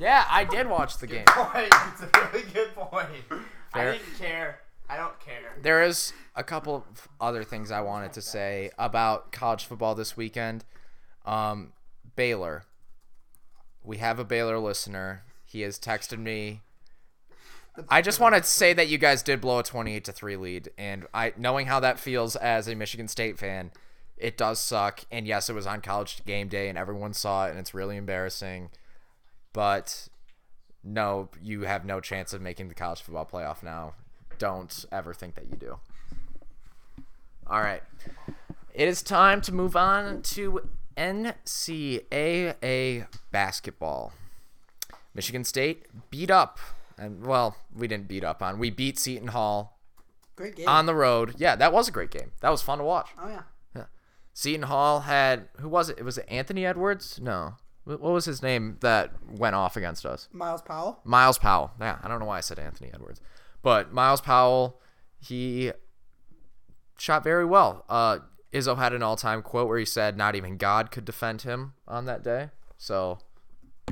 [0.00, 1.26] Yeah, I did watch the game.
[1.26, 1.72] Point.
[1.92, 3.06] It's a really good point.
[3.28, 3.42] Fair.
[3.74, 4.60] I didn't care.
[4.88, 5.56] I don't care.
[5.60, 10.16] There is a couple of other things I wanted to say about college football this
[10.16, 10.64] weekend.
[11.26, 11.74] Um,
[12.16, 12.64] Baylor.
[13.84, 15.22] We have a Baylor listener.
[15.44, 16.62] He has texted me.
[17.88, 20.70] I just want to say that you guys did blow a 28 to 3 lead
[20.76, 23.70] and I knowing how that feels as a Michigan State fan,
[24.16, 27.50] it does suck and yes, it was on college game day and everyone saw it
[27.50, 28.70] and it's really embarrassing.
[29.52, 30.08] But
[30.84, 33.94] no, you have no chance of making the college football playoff now.
[34.38, 35.78] Don't ever think that you do.
[37.46, 37.82] All right.
[38.72, 40.62] It is time to move on to
[40.96, 44.12] NCAA basketball.
[45.14, 46.58] Michigan State beat up,
[46.96, 48.58] and well, we didn't beat up on.
[48.58, 49.78] We beat Seton Hall
[50.36, 50.68] Great game.
[50.68, 51.34] on the road.
[51.38, 52.32] Yeah, that was a great game.
[52.40, 53.08] That was fun to watch.
[53.20, 53.42] oh yeah.
[54.32, 55.98] Seton Hall had who was it?
[55.98, 57.18] It was it Anthony Edwards?
[57.20, 57.54] No,
[57.98, 60.28] what was his name that went off against us?
[60.32, 61.00] Myles Powell.
[61.04, 61.72] Myles Powell.
[61.80, 63.20] Yeah, I don't know why I said Anthony Edwards,
[63.62, 64.80] but Myles Powell,
[65.18, 65.72] he
[66.98, 67.84] shot very well.
[67.88, 68.18] Uh,
[68.52, 72.04] Izzo had an all-time quote where he said, "Not even God could defend him on
[72.06, 73.18] that day." So,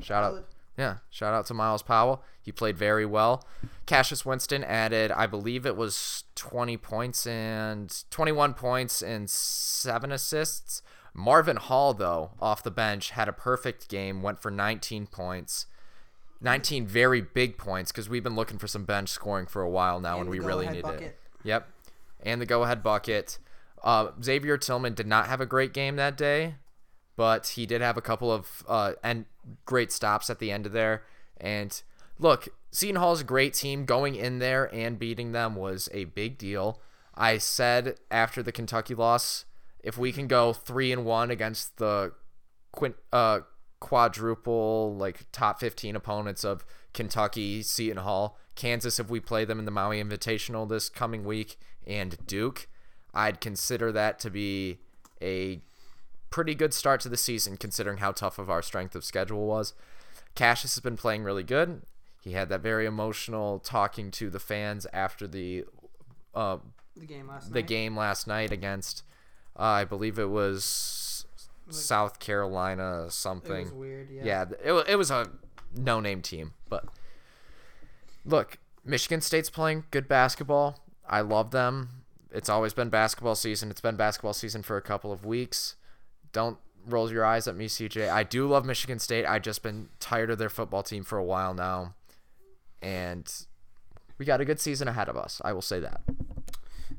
[0.01, 2.23] shout out, yeah, shout out to Myles Powell.
[2.41, 3.45] He played very well.
[3.85, 10.81] Cassius Winston added, I believe it was 20 points and 21 points and seven assists.
[11.15, 15.67] Marvin Hall, though, off the bench, had a perfect game, went for 19 points.
[16.41, 20.01] 19 very big points because we've been looking for some bench scoring for a while
[20.01, 21.03] now and, And we really need bucket.
[21.03, 21.19] it.
[21.43, 21.69] Yep.
[22.23, 23.39] And the go ahead bucket.
[23.83, 26.55] Uh, Xavier Tillman did not have a great game that day,
[27.17, 29.25] but he did have a couple of uh, and
[29.65, 31.03] great stops at the end of there.
[31.41, 31.81] And
[32.19, 33.85] look, Seton Hall's a great team.
[33.85, 36.81] Going in there and beating them was a big deal.
[37.15, 39.45] I said after the Kentucky loss,
[39.89, 42.13] if we can go three and one against the
[42.73, 43.41] quint, uh,
[43.81, 49.65] quadruple like top 15 opponents of Kentucky, Seton Hall, Kansas if we play them in
[49.65, 52.69] the Maui Invitational this coming week, and Duke,
[53.15, 54.81] I'd consider that to be
[55.23, 55.63] a
[56.29, 59.73] pretty good start to the season considering how tough of our strength of schedule was.
[60.35, 61.81] Cassius has been playing really good.
[62.23, 65.65] He had that very emotional talking to the fans after the
[66.35, 66.59] uh,
[66.95, 69.03] The game last the game last night against
[69.59, 71.27] uh, I believe it was
[71.71, 73.53] South Carolina something.
[73.53, 74.11] It was weird.
[74.11, 74.25] Yeah.
[74.25, 75.31] Yeah, it, it was a
[75.75, 76.53] no name team.
[76.69, 76.85] But
[78.25, 80.81] look, Michigan State's playing good basketball.
[81.09, 81.91] I love them.
[82.31, 83.71] It's always been basketball season.
[83.71, 85.77] It's been basketball season for a couple of weeks.
[86.33, 88.11] Don't roll your eyes at me, CJ.
[88.11, 89.25] I do love Michigan State.
[89.25, 91.95] I've just been tired of their football team for a while now.
[92.83, 93.31] And
[94.19, 95.41] we got a good season ahead of us.
[95.45, 96.03] I will say that.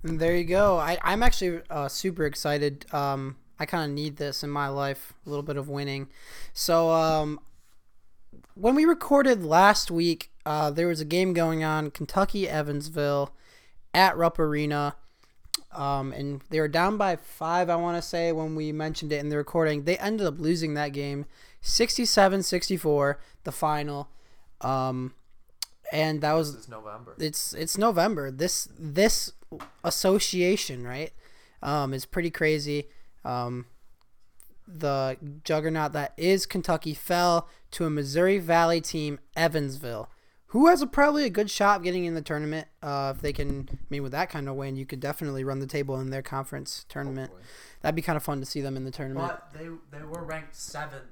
[0.03, 0.77] And there you go.
[0.77, 2.85] I, I'm actually uh, super excited.
[2.93, 6.07] Um, I kind of need this in my life, a little bit of winning.
[6.53, 7.39] So, um,
[8.55, 13.33] when we recorded last week, uh, there was a game going on, Kentucky Evansville
[13.93, 14.95] at Rupp Arena.
[15.71, 19.19] Um, and they were down by five, I want to say, when we mentioned it
[19.19, 19.83] in the recording.
[19.83, 21.25] They ended up losing that game
[21.61, 24.09] 67 64, the final.
[24.61, 25.13] Um,
[25.91, 27.15] and that was November.
[27.17, 28.29] it's it's November.
[28.31, 29.33] This this
[29.83, 31.11] association, right,
[31.61, 32.87] um, is pretty crazy.
[33.25, 33.65] Um,
[34.67, 40.09] the juggernaut that is Kentucky fell to a Missouri Valley team, Evansville,
[40.47, 42.67] who has a, probably a good shot of getting in the tournament.
[42.81, 45.59] Uh, if they can, I mean, with that kind of win, you could definitely run
[45.59, 47.31] the table in their conference tournament.
[47.81, 49.27] That'd be kind of fun to see them in the tournament.
[49.27, 51.03] But they they were ranked seventh.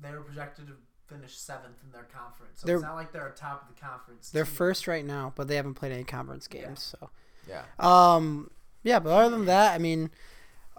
[0.00, 0.74] They were projected to
[1.06, 2.60] finish seventh in their conference.
[2.60, 4.30] So They're- it's not like they're top of the conference.
[4.30, 4.54] They're team.
[4.54, 6.94] first right now, but they haven't played any conference games.
[7.00, 7.10] So.
[7.48, 7.62] Yeah.
[7.78, 8.50] Um,
[8.82, 10.10] yeah, but other than that, I mean,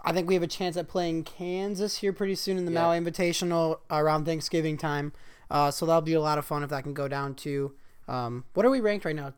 [0.03, 2.83] I think we have a chance at playing Kansas here pretty soon in the Yeah.
[2.83, 5.13] Maui Invitational around Thanksgiving time.
[5.49, 7.73] Uh, so that'll be a lot of fun if that can go down to.
[8.09, 9.33] Um, what are we ranked right now?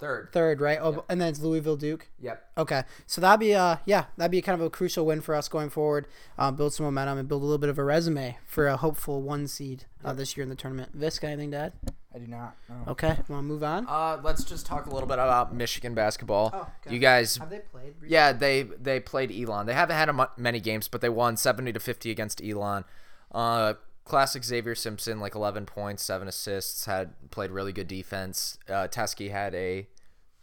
[0.00, 0.30] Third.
[0.32, 0.78] Third, right?
[0.80, 2.08] Oh, and then it's Louisville Duke.
[2.20, 2.44] Yep.
[2.56, 5.48] Okay, so that'd be uh yeah that'd be kind of a crucial win for us
[5.48, 6.06] going forward.
[6.38, 9.20] Um, build some momentum and build a little bit of a resume for a hopeful
[9.20, 10.98] one seed uh, this year in the tournament.
[10.98, 11.72] Visk, anything to add?
[12.16, 12.56] I do not.
[12.68, 12.92] No.
[12.92, 13.86] Okay, want to move on?
[13.86, 16.50] Uh, let's just talk a little bit about Michigan basketball.
[16.54, 16.94] Oh, okay.
[16.94, 17.88] You guys, Have they played?
[18.00, 18.08] recently?
[18.08, 19.66] yeah, they they played Elon.
[19.66, 22.84] They haven't had a many games, but they won seventy to fifty against Elon.
[23.32, 23.74] Uh,
[24.04, 28.56] classic Xavier Simpson, like eleven points, seven assists, had played really good defense.
[28.66, 29.86] Uh, Teske had a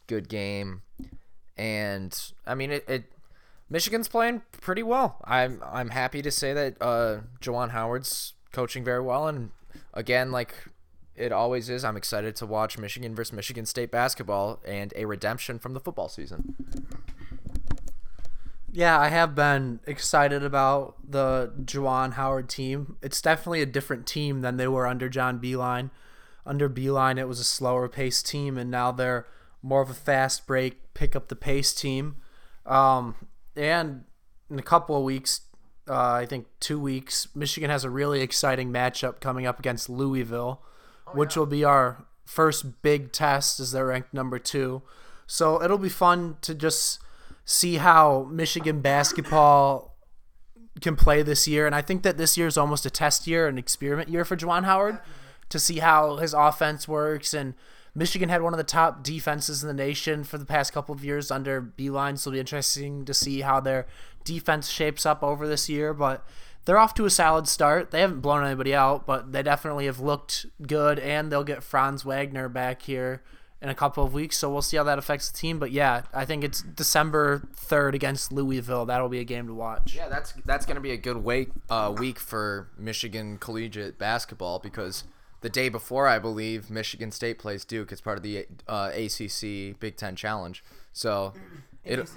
[0.06, 0.84] good game,
[1.58, 2.88] and I mean it.
[2.88, 3.04] it
[3.70, 5.18] Michigan's playing pretty well.
[5.24, 9.50] I'm I'm happy to say that uh, Juwan Howard's coaching very well, and
[9.96, 10.54] again, like
[11.16, 15.60] it always is, I'm excited to watch Michigan versus Michigan State basketball and a redemption
[15.60, 16.56] from the football season.
[18.72, 22.98] Yeah, I have been excited about the Juwan Howard team.
[23.04, 25.92] It's definitely a different team than they were under John Beilein.
[26.46, 29.28] Under Beeline, it was a slower paced team, and now they're
[29.62, 32.16] more of a fast break, pick up the pace team.
[32.66, 33.16] Um,
[33.56, 34.06] and
[34.50, 35.42] in a couple of weeks,
[35.88, 40.62] uh, I think two weeks, Michigan has a really exciting matchup coming up against Louisville,
[41.14, 44.82] Oh, which will be our first big test as they're ranked number two.
[45.28, 47.00] So it'll be fun to just
[47.46, 49.96] see how Michigan basketball
[50.82, 51.66] can play this year.
[51.66, 54.36] And I think that this year is almost a test year, an experiment year for
[54.36, 55.00] Juwan Howard
[55.50, 57.34] to see how his offense works.
[57.34, 57.54] And
[57.96, 61.06] Michigan had one of the top defenses in the nation for the past couple of
[61.06, 63.86] years under Beilein, so it'll be interesting to see how their
[64.24, 65.94] defense shapes up over this year.
[65.94, 66.26] But
[66.66, 67.92] they're off to a solid start.
[67.92, 72.04] They haven't blown anybody out, but they definitely have looked good, and they'll get Franz
[72.04, 73.22] Wagner back here
[73.64, 75.58] in a couple of weeks, so we'll see how that affects the team.
[75.58, 78.86] But yeah, I think it's December third against Louisville.
[78.86, 79.96] That'll be a game to watch.
[79.96, 85.06] Yeah, that's that's gonna be a good wait uh, week for Michigan collegiate basketball because
[85.44, 87.92] the day before, I believe, Michigan State plays Duke.
[87.92, 90.64] It's part of the uh, ACC Big Ten Challenge.
[90.94, 91.34] So,
[91.84, 92.10] it,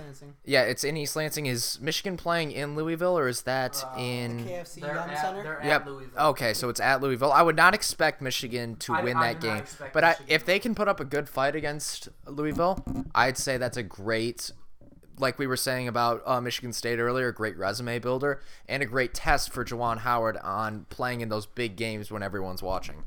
[0.44, 1.46] yeah, it's in East Lansing.
[1.46, 4.44] Is Michigan playing in Louisville or is that in?
[4.44, 5.10] KFC Yum!
[5.20, 5.60] Center.
[5.64, 5.88] Yep.
[6.18, 7.32] Okay, so it's at Louisville.
[7.32, 10.60] I would not expect Michigan to I- win I that game, but I, if they
[10.60, 12.84] can put up a good fight against Louisville,
[13.14, 14.52] I'd say that's a great,
[15.18, 18.87] like we were saying about uh, Michigan State earlier, a great resume builder and a
[18.87, 23.05] great test for Juwan Howard on playing in those big games when everyone's watching.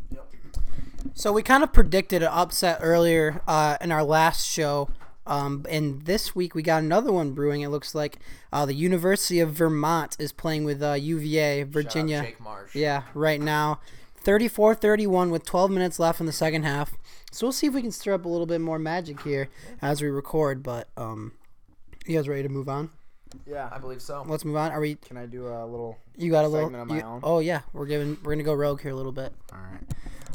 [1.14, 4.90] So we kind of predicted an upset earlier uh, in our last show.
[5.26, 7.62] Um, and this week we got another one brewing.
[7.62, 8.18] It looks like
[8.52, 12.22] uh, the University of Vermont is playing with uh, UVA, Virginia.
[12.74, 13.80] Yeah, right now.
[14.22, 16.94] 34 31 with 12 minutes left in the second half.
[17.32, 19.50] So we'll see if we can stir up a little bit more magic here
[19.82, 20.64] as we record.
[20.64, 21.34] But um,
[22.10, 22.90] you guys ready to move on?
[23.46, 23.70] Yeah.
[23.72, 24.24] I believe so.
[24.28, 24.72] Let's move on.
[24.72, 24.96] Are we?
[24.96, 25.98] Can I do a little?
[26.18, 26.68] You got a little.
[26.70, 27.20] Segment of my you- own?
[27.24, 28.18] Oh yeah, we're giving.
[28.24, 29.34] We're gonna go rogue here a little bit.
[29.54, 29.82] All right.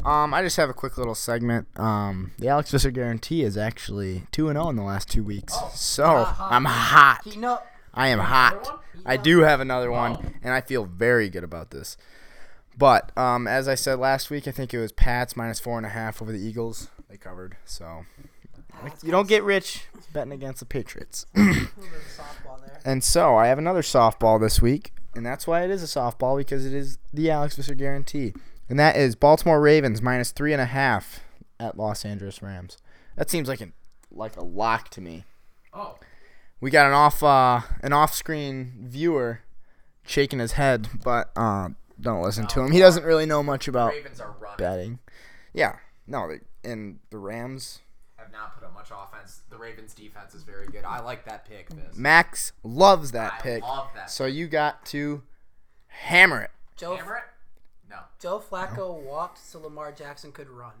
[0.05, 1.67] Um, I just have a quick little segment.
[1.79, 5.55] Um, the Alex Visser guarantee is actually two and zero in the last two weeks.
[5.73, 7.21] so I'm hot.
[7.37, 7.59] No.
[7.93, 8.83] I am hot.
[9.05, 11.97] I do have another one, and I feel very good about this.
[12.77, 15.85] But um, as I said last week, I think it was Pats minus four and
[15.85, 16.89] a half over the Eagles.
[17.09, 18.05] They covered, so
[19.03, 19.83] you don't get rich
[20.13, 21.25] betting against the Patriots.
[22.85, 26.37] and so I have another softball this week, and that's why it is a softball
[26.37, 28.33] because it is the Alex Visser guarantee,
[28.69, 31.21] and that is Baltimore Ravens minus three and a half
[31.59, 32.77] at Los Angeles Rams.
[33.15, 33.69] That seems like a
[34.11, 35.25] like a lock to me.
[35.73, 35.97] Oh.
[36.61, 39.41] We got an off uh, an off screen viewer
[40.05, 42.71] shaking his head, but uh, don't listen to him.
[42.71, 44.57] He doesn't really know much about Ravens are running.
[44.57, 44.99] betting.
[45.53, 46.31] Yeah, no,
[46.63, 47.81] and the Rams.
[48.35, 49.41] Have not put up much offense.
[49.49, 50.83] The Ravens defense is very good.
[50.83, 51.69] I like that pick.
[51.69, 51.95] This.
[51.95, 53.63] Max loves that I pick.
[53.63, 55.23] love that So you got to
[55.87, 56.51] hammer it.
[56.75, 57.23] Joe Hammer it?
[57.89, 57.97] No.
[58.19, 60.73] Joe Flacco walked so Lamar Jackson could run.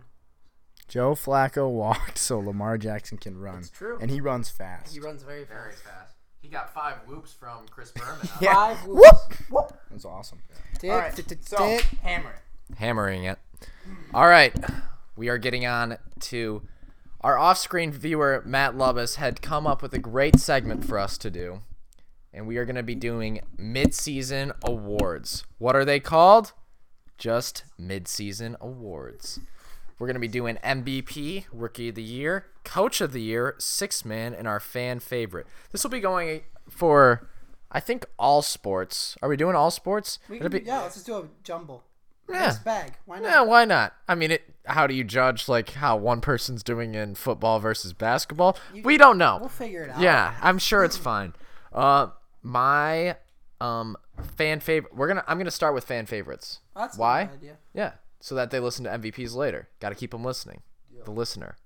[0.87, 3.59] Joe Flacco walked so Lamar Jackson can run.
[3.59, 3.97] It's true.
[4.01, 4.93] And he runs fast.
[4.93, 5.83] He runs very Very fast.
[5.83, 6.15] fast.
[6.41, 8.27] He got five whoops from Chris Berman.
[8.41, 8.53] Yeah.
[8.53, 9.73] Five Whoop!
[9.89, 10.39] That's awesome.
[10.79, 12.31] Dick, All right, dick, dick, so hammer
[12.69, 12.75] it.
[12.77, 13.39] hammering it.
[14.13, 14.53] All right,
[15.15, 16.61] we are getting on to
[17.25, 21.31] our off-screen viewer Matt Lubbis had come up with a great segment for us to
[21.31, 21.61] do,
[22.31, 25.43] and we are going to be doing mid-season awards.
[25.57, 26.53] What are they called?
[27.17, 29.39] Just mid-season awards.
[29.97, 34.05] We're going to be doing MVP, Rookie of the Year, Coach of the Year, Six
[34.05, 35.47] Man, and our fan favorite.
[35.71, 37.27] This will be going for,
[37.71, 39.17] I think, all sports.
[39.23, 40.19] Are we doing all sports?
[40.29, 41.85] We can, be- yeah, let's just do a jumble.
[42.29, 42.45] Yeah.
[42.47, 42.93] Mixed bag.
[43.05, 43.29] Why not?
[43.29, 43.93] Yeah, why not?
[44.07, 44.43] I mean, it.
[44.65, 48.57] How do you judge like how one person's doing in football versus basketball?
[48.83, 49.37] we don't know.
[49.39, 49.99] We'll figure it out.
[50.01, 51.33] yeah, I'm sure it's fine.
[51.73, 52.07] Uh,
[52.41, 53.17] my
[53.59, 53.97] um
[54.37, 54.95] fan favorite.
[54.95, 55.25] We're gonna.
[55.27, 56.61] I'm gonna start with fan favorites.
[56.73, 57.21] That's Why?
[57.23, 57.57] A good idea.
[57.73, 59.67] Yeah, so that they listen to MVPs later.
[59.81, 60.61] Got to keep them listening.
[61.03, 61.57] The listener.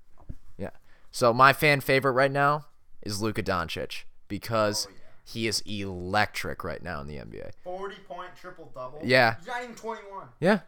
[0.58, 0.72] Yeah.
[1.12, 2.66] So my fan favorite right now
[3.04, 4.88] is Luka Doncic because
[5.34, 7.52] he is electric right now in the NBA.
[7.64, 9.00] 40 point triple double.
[9.04, 9.36] Yeah.
[9.38, 10.28] He's not even 21.
[10.40, 10.60] Yeah.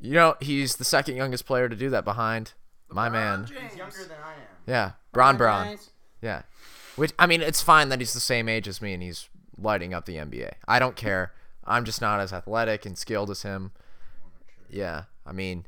[0.00, 2.52] You know, he's the second youngest player to do that behind
[2.88, 3.44] my man.
[3.46, 4.38] He's younger than I am.
[4.66, 4.90] Yeah.
[5.12, 5.66] Bron Brown.
[5.66, 5.90] Guys,
[6.22, 6.42] Yeah.
[6.96, 9.28] Which I mean, it's fine that he's the same age as me and he's
[9.58, 10.52] lighting up the NBA.
[10.66, 11.32] I don't care.
[11.66, 13.72] I'm just not as athletic and skilled as him.
[14.70, 15.04] Yeah.
[15.26, 15.66] I mean,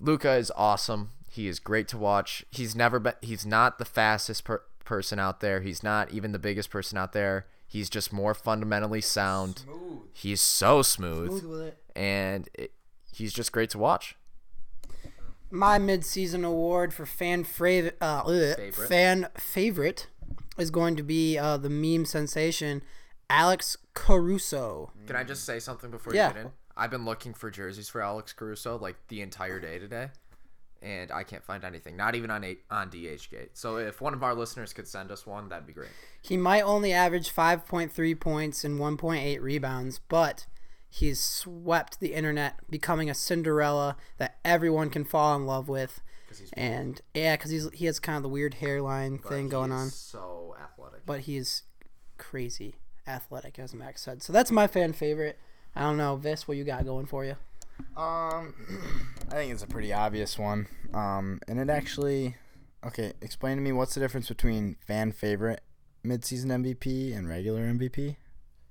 [0.00, 1.10] Luka is awesome.
[1.30, 2.44] He is great to watch.
[2.50, 5.60] He's never been he's not the fastest per- person out there.
[5.60, 7.46] He's not even the biggest person out there.
[7.72, 9.64] He's just more fundamentally sound.
[10.12, 11.78] He's so smooth, Smooth with it.
[11.96, 12.72] and it,
[13.14, 14.14] he's just great to watch.
[15.50, 18.88] My mid-season award for fan favorite, uh, ugh, Favorite.
[18.88, 20.08] fan favorite
[20.58, 22.82] is going to be uh, the meme sensation
[23.30, 24.92] Alex Caruso.
[25.06, 26.28] Can I just say something before Yeah.
[26.28, 26.50] you get in?
[26.76, 30.08] I've been looking for jerseys for Alex Caruso like the entire day today,
[30.82, 31.96] and I can't find anything.
[31.96, 33.50] Not even on on DHgate.
[33.54, 35.90] So if one of our listeners could send us one, that'd be great.
[36.20, 40.46] He might only average 5.3 points and 1.8 rebounds, but
[40.90, 46.00] he's swept the internet, becoming a Cinderella that everyone can fall in love with.
[46.54, 50.56] And yeah, because he's he has kind of the weird hairline thing going on, So
[50.62, 51.04] athletic.
[51.04, 51.64] but he's
[52.16, 52.76] crazy
[53.06, 54.22] athletic, as Max said.
[54.22, 55.38] So that's my fan favorite.
[55.76, 57.36] I don't know, Vis, what you got going for you?
[57.96, 58.54] Um,
[59.28, 60.66] I think it's a pretty obvious one.
[60.94, 62.36] Um, and it actually,
[62.84, 65.62] okay, explain to me what's the difference between fan favorite
[66.04, 68.16] midseason MVP and regular MVP?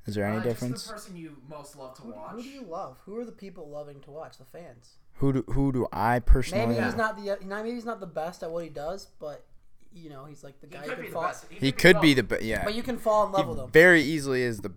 [0.08, 0.88] Is there any difference?
[0.88, 2.32] person you most love to watch.
[2.32, 2.98] Who do you love?
[3.06, 4.38] Who are the people loving to watch?
[4.38, 4.96] The fans.
[5.16, 6.74] Who do who do I personally?
[6.74, 9.46] Maybe he's not the maybe he's not the best at what he does, but
[9.94, 11.32] you know he's like the guy you can fall.
[11.52, 12.64] He could be the be- yeah.
[12.64, 13.70] But you can fall in love with him.
[13.70, 14.74] very easily is the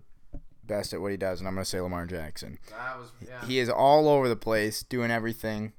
[0.67, 2.57] best at what he does, and I'm gonna say Lamar Jackson.
[2.69, 3.45] That was yeah.
[3.45, 5.73] He is all over the place, doing everything,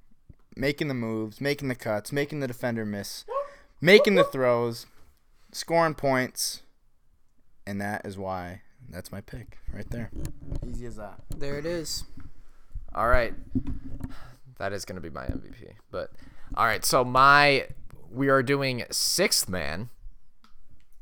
[0.56, 3.24] making the moves, making the cuts, making the defender miss,
[3.80, 4.86] making the throws,
[5.52, 6.62] scoring points,
[7.66, 10.10] and that is why that's my pick right there.
[10.66, 11.20] Easy as that.
[11.36, 12.04] There it is.
[12.94, 13.34] All right.
[14.58, 15.72] That is going to be my MVP.
[15.90, 16.12] But
[16.54, 17.66] all right, so my
[18.10, 19.90] we are doing sixth man.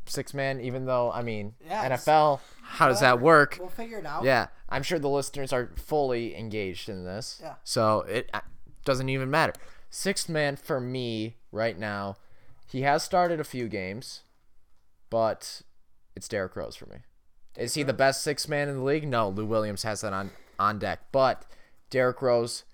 [0.07, 3.59] Sixth man even though I mean Yeah, NFL how does that work?
[3.61, 4.25] We'll figure it out.
[4.25, 7.39] Yeah, I'm sure the listeners are fully engaged in this.
[7.43, 7.55] Yeah.
[7.63, 8.41] So it uh,
[8.85, 9.53] doesn't even matter.
[9.91, 12.17] Sixth man for me right now,
[12.69, 14.23] he has started a few games,
[15.09, 15.63] but
[16.17, 16.99] it's Derrick Rose for me.
[17.57, 19.07] Is he the best sixth man in the league?
[19.07, 21.01] No, Lou Williams has that on on deck.
[21.13, 21.45] But
[21.91, 22.65] Derrick Rose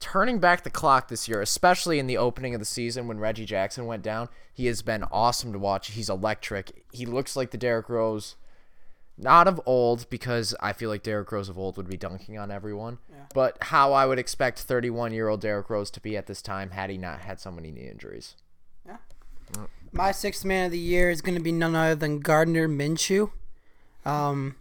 [0.00, 3.44] turning back the clock this year, especially in the opening of the season when Reggie
[3.44, 5.90] Jackson went down, he has been awesome to watch.
[5.90, 6.84] He's electric.
[6.92, 8.36] He looks like the Derrick Rose
[9.18, 12.50] not of old because I feel like Derrick Rose of old would be dunking on
[12.50, 12.98] everyone,
[13.32, 16.70] but how I would expect 31 year old Derrick Rose to be at this time
[16.70, 18.36] had he not had so many knee injuries.
[18.86, 18.96] Yeah.
[19.92, 23.30] My sixth man of the year is going to be none other than Gardner Minshew,
[24.04, 24.56] um,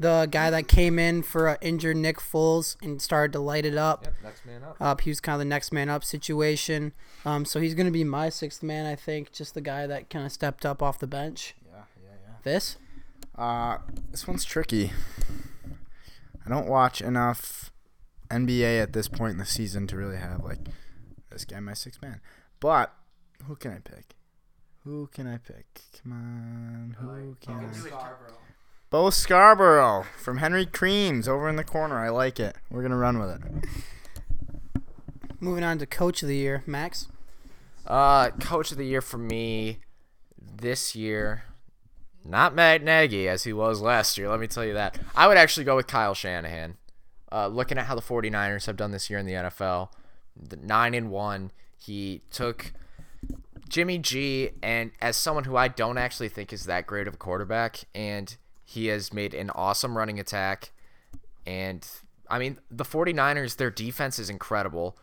[0.00, 3.76] the guy that came in for an injured Nick Foles and started to light it
[3.76, 4.04] up.
[4.04, 4.76] Yep, next man up.
[4.80, 6.94] Up, he was kind of the next man up situation.
[7.26, 9.30] Um, so he's going to be my sixth man, I think.
[9.30, 11.54] Just the guy that kind of stepped up off the bench.
[11.66, 12.34] Yeah, yeah, yeah.
[12.42, 12.78] This?
[13.36, 13.76] Uh,
[14.10, 14.90] this one's tricky.
[16.46, 17.70] I don't watch enough
[18.30, 20.60] NBA at this point in the season to really have like
[21.30, 22.22] this guy my sixth man.
[22.58, 22.94] But
[23.44, 24.14] who can I pick?
[24.84, 25.82] Who can I pick?
[26.02, 28.49] Come on, who can I?
[28.90, 32.00] Bo Scarborough from Henry Creams over in the corner.
[32.00, 32.56] I like it.
[32.72, 34.82] We're gonna run with it.
[35.38, 37.06] Moving on to coach of the year, Max.
[37.86, 39.78] Uh, coach of the year for me
[40.36, 41.44] this year,
[42.24, 44.28] not Matt Nagy as he was last year.
[44.28, 44.98] Let me tell you that.
[45.14, 46.76] I would actually go with Kyle Shanahan.
[47.30, 49.90] Uh, looking at how the 49ers have done this year in the NFL,
[50.36, 52.72] the 9 and 1, he took
[53.68, 57.16] Jimmy G and as someone who I don't actually think is that great of a
[57.16, 58.36] quarterback and
[58.70, 60.70] he has made an awesome running attack
[61.46, 61.86] and
[62.28, 64.96] I mean the 49ers their defense is incredible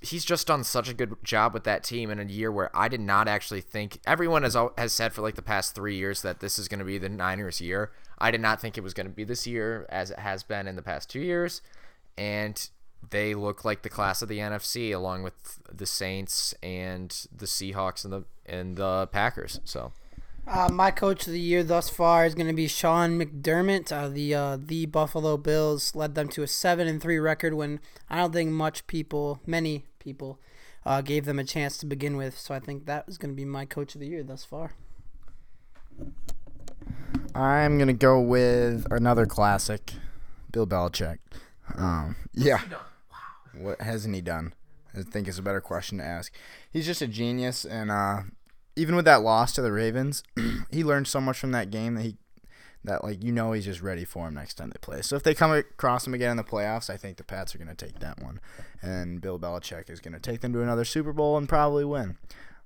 [0.00, 2.88] he's just done such a good job with that team in a year where I
[2.88, 6.40] did not actually think everyone has has said for like the past three years that
[6.40, 7.90] this is going to be the Niners' year.
[8.18, 10.68] I did not think it was going to be this year as it has been
[10.68, 11.62] in the past two years,
[12.16, 12.68] and
[13.10, 18.04] they look like the class of the NFC along with the Saints and the Seahawks
[18.04, 19.60] and the and the Packers.
[19.64, 19.92] So
[20.50, 23.92] Uh, my coach of the year thus far is going to be Sean McDermott.
[23.92, 27.80] Uh, the uh, the Buffalo Bills led them to a seven and three record when
[28.08, 30.40] I don't think much people, many people,
[30.86, 32.38] uh, gave them a chance to begin with.
[32.38, 34.72] So I think that is going to be my coach of the year thus far.
[37.34, 39.92] I'm gonna go with another classic,
[40.50, 41.18] Bill Belichick.
[41.76, 42.60] Um, yeah.
[43.54, 44.54] What hasn't he done?
[44.96, 46.32] I think is a better question to ask.
[46.70, 48.22] He's just a genius, and uh,
[48.78, 50.22] even with that loss to the Ravens,
[50.70, 52.16] he learned so much from that game that he
[52.84, 55.02] that like you know he's just ready for him next time they play.
[55.02, 57.58] So if they come across him again in the playoffs, I think the Pats are
[57.58, 58.40] gonna take that one,
[58.80, 62.16] and Bill Belichick is gonna take them to another Super Bowl and probably win.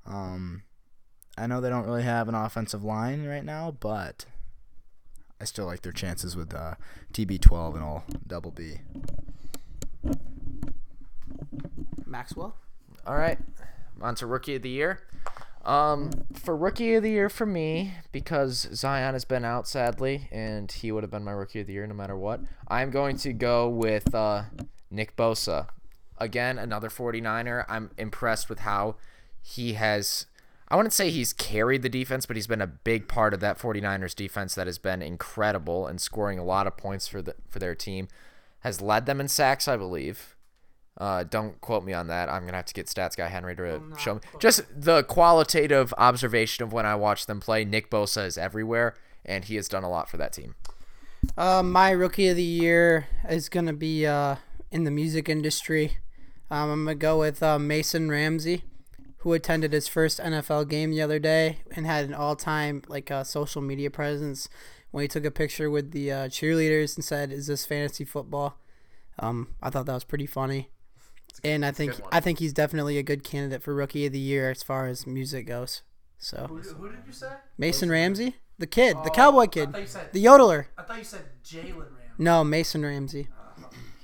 [0.07, 0.65] Um,
[1.39, 4.27] I know they don't really have an offensive line right now, but
[5.41, 6.75] I still like their chances with uh,
[7.15, 8.81] TB12 and all double B.
[12.05, 12.55] Maxwell.
[13.07, 13.39] All right,
[14.01, 15.01] on to rookie of the year.
[15.65, 20.71] Um, for rookie of the year for me, because Zion has been out sadly, and
[20.71, 22.41] he would have been my rookie of the year no matter what.
[22.67, 24.45] I'm going to go with uh,
[24.91, 25.69] Nick Bosa.
[26.19, 27.65] Again, another 49er.
[27.69, 28.97] I'm impressed with how
[29.41, 30.27] he has.
[30.69, 33.59] I wouldn't say he's carried the defense, but he's been a big part of that
[33.59, 37.59] 49ers defense that has been incredible and scoring a lot of points for the for
[37.59, 38.09] their team.
[38.61, 40.37] Has led them in sacks, I believe.
[40.99, 42.29] Uh, don't quote me on that.
[42.29, 44.21] I'm gonna have to get stats guy Henry to show me.
[44.39, 47.65] Just the qualitative observation of when I watch them play.
[47.65, 50.55] Nick Bosa is everywhere, and he has done a lot for that team.
[51.37, 54.37] Uh, my rookie of the year is gonna be uh,
[54.71, 55.99] in the music industry.
[56.51, 58.65] Um, I'm gonna go with uh, Mason Ramsey,
[59.19, 63.25] who attended his first NFL game the other day and had an all-time like uh,
[63.25, 64.49] social media presence
[64.91, 68.59] when he took a picture with the uh, cheerleaders and said, "Is this fantasy football?"
[69.19, 70.71] Um, I thought that was pretty funny,
[71.45, 74.51] and I think I think he's definitely a good candidate for rookie of the year
[74.51, 75.83] as far as music goes.
[76.19, 77.33] So Who did you say?
[77.59, 80.67] Mason Ramsey, the kid, the cowboy kid, I you said, the yodeler.
[80.79, 81.95] I thought you said Jalen Ramsey.
[82.19, 83.29] No, Mason Ramsey.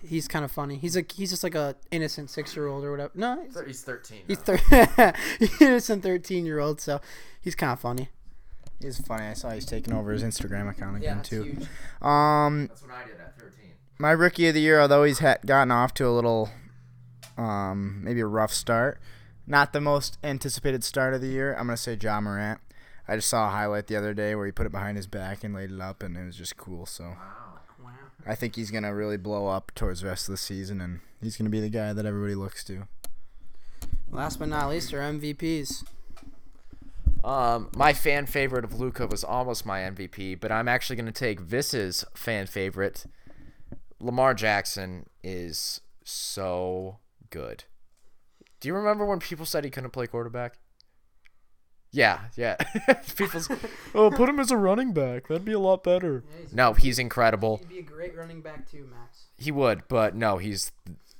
[0.02, 0.76] He's kind of funny.
[0.76, 3.10] He's a he's just like a innocent six year old or whatever.
[3.14, 4.18] No, he's, He's 13.
[4.26, 5.12] he's thir-
[5.60, 6.80] innocent thirteen year old.
[6.80, 7.00] So
[7.40, 8.08] he's kind of funny.
[8.80, 9.26] He's funny.
[9.26, 11.42] I saw he's taking over his Instagram account again it's too.
[11.42, 11.66] huge.
[12.00, 13.72] Um, That's what I did at 13.
[13.98, 16.48] my rookie of the year, although he's had gotten off to a little,
[17.38, 19.00] um, maybe a rough start,
[19.46, 21.54] not the most anticipated start of the year.
[21.54, 22.60] I'm gonna say Ja Morant.
[23.06, 25.42] I just saw a highlight the other day where he put it behind his back
[25.42, 26.84] and laid it up, and it was just cool.
[26.84, 27.16] So
[28.26, 31.36] I think he's gonna really blow up towards the rest of the season, and he's
[31.36, 32.88] gonna be the guy that everybody looks to.
[34.10, 35.84] Last but not least, our MVPs.
[37.24, 41.12] Um, my fan favorite of Luka was almost my MVP, but I'm actually going to
[41.12, 43.04] take Vis's fan favorite.
[44.00, 46.98] Lamar Jackson is so
[47.30, 47.64] good.
[48.60, 50.58] Do you remember when people said he couldn't play quarterback?
[51.90, 52.56] Yeah, yeah.
[53.16, 53.48] People's,
[53.94, 55.28] oh, put him as a running back.
[55.28, 56.22] That'd be a lot better.
[56.52, 57.58] No, he's incredible.
[57.58, 59.26] He'd be a great running back too, Max.
[59.38, 60.70] He would, but no, he's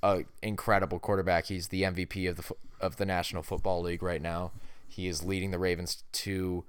[0.02, 1.46] a incredible quarterback.
[1.46, 4.52] He's the MVP of the of the National Football League right now.
[4.86, 6.64] He is leading the Ravens to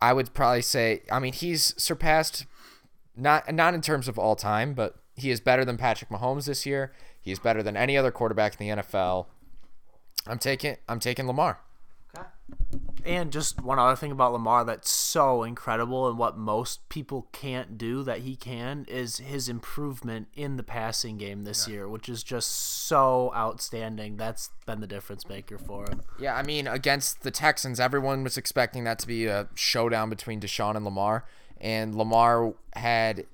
[0.00, 2.46] I would probably say I mean he's surpassed
[3.16, 6.66] not not in terms of all time, but he is better than Patrick Mahomes this
[6.66, 6.92] year.
[7.20, 9.26] He is better than any other quarterback in the NFL.
[10.26, 11.60] I'm taking I'm taking Lamar.
[12.16, 12.26] Okay.
[13.04, 17.78] And just one other thing about Lamar that's so incredible and what most people can't
[17.78, 22.24] do that he can is his improvement in the passing game this year, which is
[22.24, 24.16] just so outstanding.
[24.16, 26.02] That's been the difference maker for him.
[26.18, 30.40] Yeah, I mean, against the Texans, everyone was expecting that to be a showdown between
[30.40, 31.24] Deshaun and Lamar.
[31.60, 33.26] And Lamar had,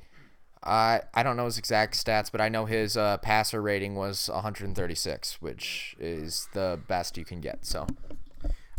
[0.63, 4.29] uh, I don't know his exact stats, but I know his uh, passer rating was
[4.29, 7.65] 136, which is the best you can get.
[7.67, 7.87] So,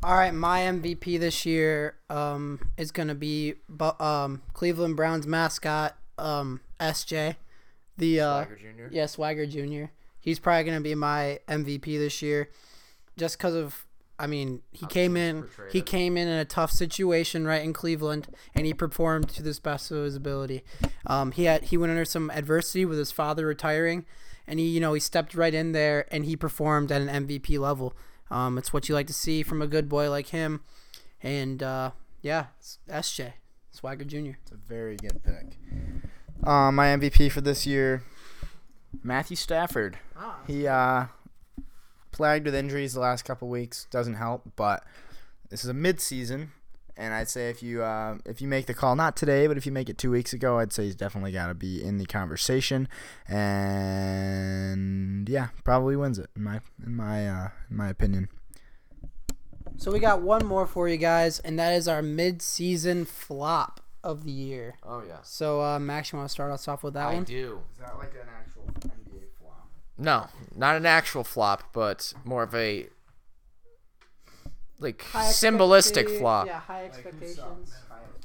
[0.01, 3.55] All right, my MVP this year um, is gonna be
[3.99, 7.35] um, Cleveland Browns mascot um, SJ,
[7.97, 8.87] the uh, Jr.
[8.91, 9.91] yeah Swagger Jr.
[10.19, 12.49] He's probably gonna be my MVP this year,
[13.17, 13.85] just because of
[14.23, 18.29] I mean he came in he came in in a tough situation right in Cleveland
[18.55, 20.63] and he performed to the best of his ability.
[21.05, 24.05] Um, he had he went under some adversity with his father retiring,
[24.47, 27.59] and he you know he stepped right in there and he performed at an MVP
[27.59, 27.97] level.
[28.31, 30.61] Um, it's what you like to see from a good boy like him,
[31.21, 33.33] and uh, yeah, it's SJ
[33.71, 34.37] Swagger Jr.
[34.41, 35.57] It's a very good pick.
[36.47, 38.03] Um, my MVP for this year,
[39.03, 39.97] Matthew Stafford.
[40.47, 41.07] He uh,
[42.13, 43.85] plagued with injuries the last couple weeks.
[43.91, 44.85] Doesn't help, but
[45.49, 46.51] this is a mid-season,
[46.95, 49.65] and I'd say if you uh, if you make the call, not today, but if
[49.65, 52.05] you make it two weeks ago, I'd say he's definitely got to be in the
[52.05, 52.87] conversation,
[53.97, 58.29] and yeah, probably wins it in my in my uh, in my opinion.
[59.77, 64.23] So we got one more for you guys, and that is our mid-season flop of
[64.23, 64.75] the year.
[64.83, 65.17] Oh, yeah.
[65.23, 67.23] So uh, Max, you want to start us off with that I one?
[67.23, 67.61] do.
[67.73, 68.42] Is that like an actual NBA flop?
[69.97, 72.87] No, not an actual flop, but more of a
[74.79, 76.47] like High symbolistic flop.
[76.47, 77.73] Yeah, high expectations.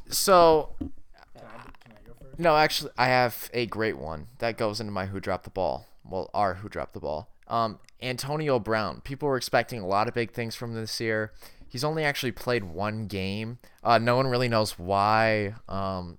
[0.08, 0.90] So, Can
[1.36, 1.40] I,
[1.82, 2.38] can I go first?
[2.38, 5.86] no, actually, I have a great one that goes into my who dropped the ball.
[6.04, 7.28] Well, our who dropped the ball.
[7.48, 9.02] Um, Antonio Brown.
[9.02, 11.32] People were expecting a lot of big things from this year.
[11.68, 13.58] He's only actually played one game.
[13.84, 15.54] Uh, no one really knows why.
[15.68, 16.16] Um,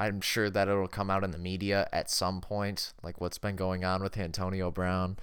[0.00, 3.54] I'm sure that it'll come out in the media at some point, like what's been
[3.54, 5.18] going on with Antonio Brown.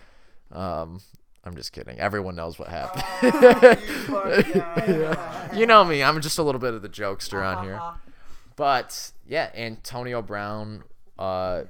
[0.52, 1.02] Um,
[1.44, 2.00] I'm just kidding.
[2.00, 3.04] Everyone knows what happened.
[5.58, 6.04] you know me.
[6.04, 7.82] I'm just a little bit of the jokester on here.
[8.56, 10.84] But yeah, Antonio Brown,
[11.18, 11.64] uh,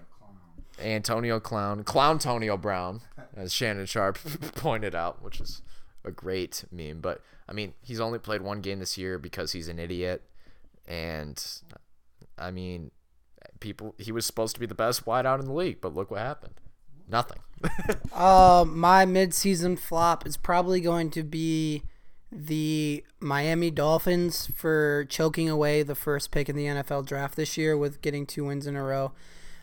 [0.78, 2.99] Antonio Clown, Clown Antonio Brown,
[3.38, 4.20] as Shannon Sharpe
[4.55, 5.62] pointed out, which is
[6.03, 6.99] a great meme.
[6.99, 10.24] But I mean, he's only played one game this year because he's an idiot,
[10.86, 11.41] and
[12.38, 12.91] I mean,
[13.60, 13.95] people.
[13.97, 16.55] He was supposed to be the best wideout in the league, but look what happened.
[17.08, 17.39] Nothing.
[18.14, 21.84] Uh, my mid-season flop is probably going to be
[22.32, 27.78] the Miami Dolphins for choking away the first pick in the NFL draft this year
[27.78, 29.12] with getting two wins in a row.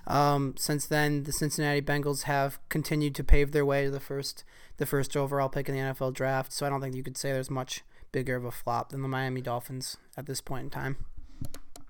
[0.06, 4.44] Um, since then, the Cincinnati Bengals have continued to pave their way to the first
[4.76, 6.52] the first overall pick in the NFL draft.
[6.52, 9.08] So I don't think you could say there's much bigger of a flop than the
[9.08, 10.96] Miami Dolphins at this point in time.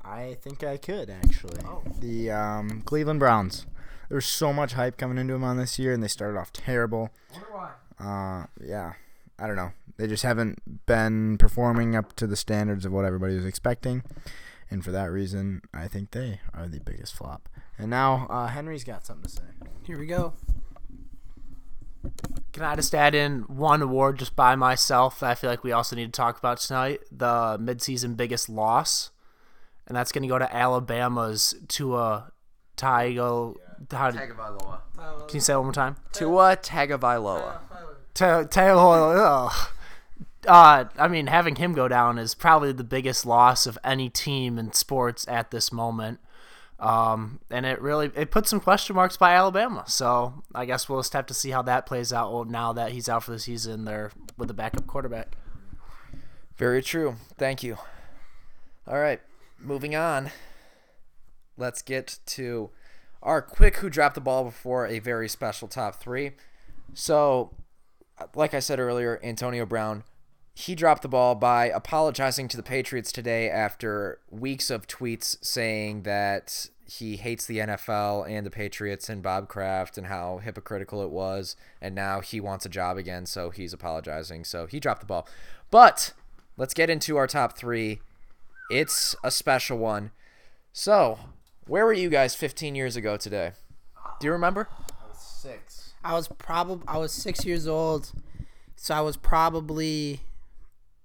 [0.05, 1.61] I think I could actually.
[2.01, 3.67] The um, Cleveland Browns.
[4.09, 6.53] There was so much hype coming into them on this year, and they started off
[6.53, 7.11] terrible.
[7.33, 7.47] Wonder
[7.99, 8.93] Uh, yeah,
[9.39, 9.73] I don't know.
[9.97, 14.03] They just haven't been performing up to the standards of what everybody was expecting,
[14.71, 17.49] and for that reason, I think they are the biggest flop.
[17.79, 19.43] And now uh, Henry's got something to say.
[19.85, 20.35] Here we go.
[22.53, 25.73] Can I just add in one award just by myself that I feel like we
[25.73, 27.01] also need to talk about tonight?
[27.11, 29.11] The midseason biggest loss.
[29.87, 32.33] And that's going to go to Alabama's Tua
[32.77, 33.57] Taigo.
[33.91, 35.33] How, can Tagovailoa.
[35.35, 35.97] you say it one more time?
[36.13, 37.59] Tua Tagovailoa.
[38.15, 39.51] Ta- Taylor.
[40.47, 44.59] Uh, I mean, having him go down is probably the biggest loss of any team
[44.59, 46.21] in sports at this moment.
[46.79, 49.85] Um, and it really it put some question marks by Alabama.
[49.87, 52.33] So I guess we'll just have to see how that plays out.
[52.33, 55.37] Well, now that he's out for the season, they're with a backup quarterback.
[56.57, 57.17] Very true.
[57.39, 57.79] Thank you.
[58.87, 59.21] All right,
[59.59, 60.31] moving on.
[61.57, 62.71] Let's get to
[63.23, 66.33] our quick who dropped the ball before a very special top three.
[66.93, 67.55] So,
[68.35, 70.05] like I said earlier, Antonio Brown,
[70.55, 76.03] he dropped the ball by apologizing to the Patriots today after weeks of tweets saying
[76.03, 81.11] that he hates the NFL and the Patriots and Bob Kraft and how hypocritical it
[81.11, 81.57] was.
[81.81, 84.45] And now he wants a job again, so he's apologizing.
[84.45, 85.27] So he dropped the ball.
[85.71, 86.13] But
[86.57, 88.01] let's get into our top three.
[88.71, 90.11] It's a special one.
[90.73, 91.19] So,
[91.67, 93.53] where were you guys 15 years ago today?
[94.21, 94.69] Do you remember?
[94.91, 95.93] I was Six.
[96.05, 98.13] I was probably I was six years old,
[98.77, 100.21] so I was probably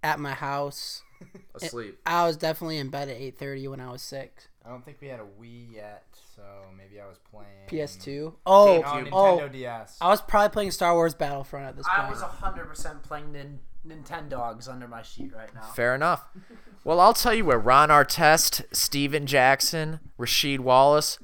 [0.03, 1.03] at my house.
[1.55, 1.99] Asleep.
[2.05, 4.49] I was definitely in bed at eight thirty when I was six.
[4.65, 6.03] I don't think we had a Wii yet,
[6.35, 6.43] so
[6.77, 8.33] maybe I was playing PS2.
[8.45, 9.97] Oh, Oh, Nintendo oh, DS.
[10.01, 11.99] I was probably playing Star Wars Battlefront at this point.
[12.07, 15.61] I was hundred percent playing nin- Nintendogs under my sheet right now.
[15.61, 16.25] Fair enough.
[16.83, 21.19] Well, I'll tell you where Ron Artest, Stephen Jackson, Rasheed Wallace,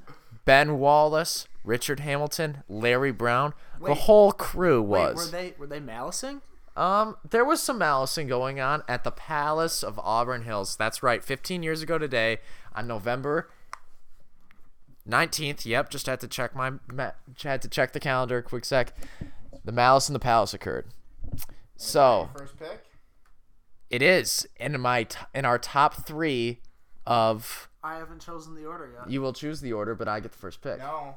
[0.45, 3.53] Ben Wallace, Richard Hamilton, Larry Brown,
[3.83, 5.15] the whole crew Wait, was.
[5.15, 6.41] were they were they malicing?
[6.75, 10.75] Um, there was some malicing going on at the Palace of Auburn Hills.
[10.75, 12.39] That's right, 15 years ago today,
[12.75, 13.49] on November
[15.07, 15.65] 19th.
[15.65, 16.73] Yep, just had to check my
[17.43, 18.41] had to check the calendar.
[18.41, 18.93] Quick sec.
[19.63, 20.85] The Malice in the Palace occurred.
[21.77, 22.85] So First pick.
[23.89, 26.61] it is in my t- in our top three
[27.05, 27.69] of.
[27.83, 29.09] I haven't chosen the order yet.
[29.09, 30.79] You will choose the order, but I get the first pick.
[30.79, 31.15] No.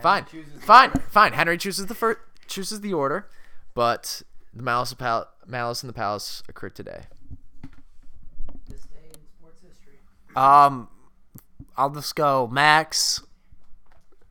[0.00, 0.24] fine,
[0.60, 1.00] fine, order.
[1.10, 1.32] fine.
[1.32, 3.28] Henry chooses the first chooses the order,
[3.74, 7.04] but the Malice of Pal- Malice in the Palace occurred today.
[10.36, 10.88] Um,
[11.76, 13.22] I'll just go Max,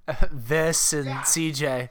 [0.32, 1.90] this, and CJ.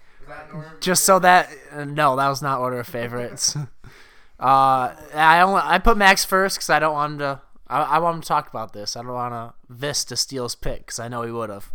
[0.81, 3.57] Just so that uh, no, that was not order of favorites.
[4.41, 7.41] uh, I only I put Max first because I don't want him to.
[7.69, 8.97] I, I want him to talk about this.
[8.97, 11.71] I don't want to Vis to steal his pick because I know he would have.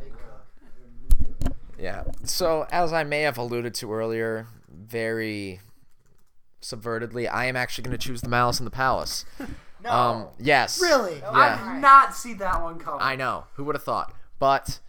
[1.80, 2.04] Yeah.
[2.24, 5.60] So as I may have alluded to earlier, very
[6.62, 9.26] subvertedly, I am actually going to choose the Malice in the Palace.
[9.84, 9.92] No.
[9.92, 10.28] Um.
[10.40, 10.82] Yes.
[10.82, 11.20] Really?
[11.20, 11.30] Yeah.
[11.32, 13.00] I did not see that one coming.
[13.00, 13.46] I know.
[13.54, 14.12] Who would have thought?
[14.40, 14.80] But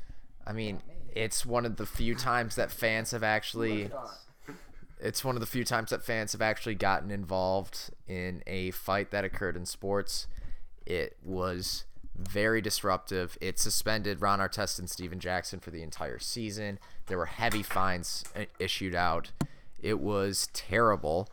[0.47, 0.81] I mean,
[1.15, 3.91] it's one of the few times that fans have actually
[5.01, 9.11] it's one of the few times that fans have actually gotten involved in a fight
[9.11, 10.27] that occurred in sports.
[10.87, 11.85] It was
[12.17, 13.39] very disruptive.
[13.41, 16.79] It suspended Ron Artest and Stephen Jackson for the entire season.
[17.07, 19.31] There were heavy fines uh, issued out.
[19.81, 21.29] It was terrible.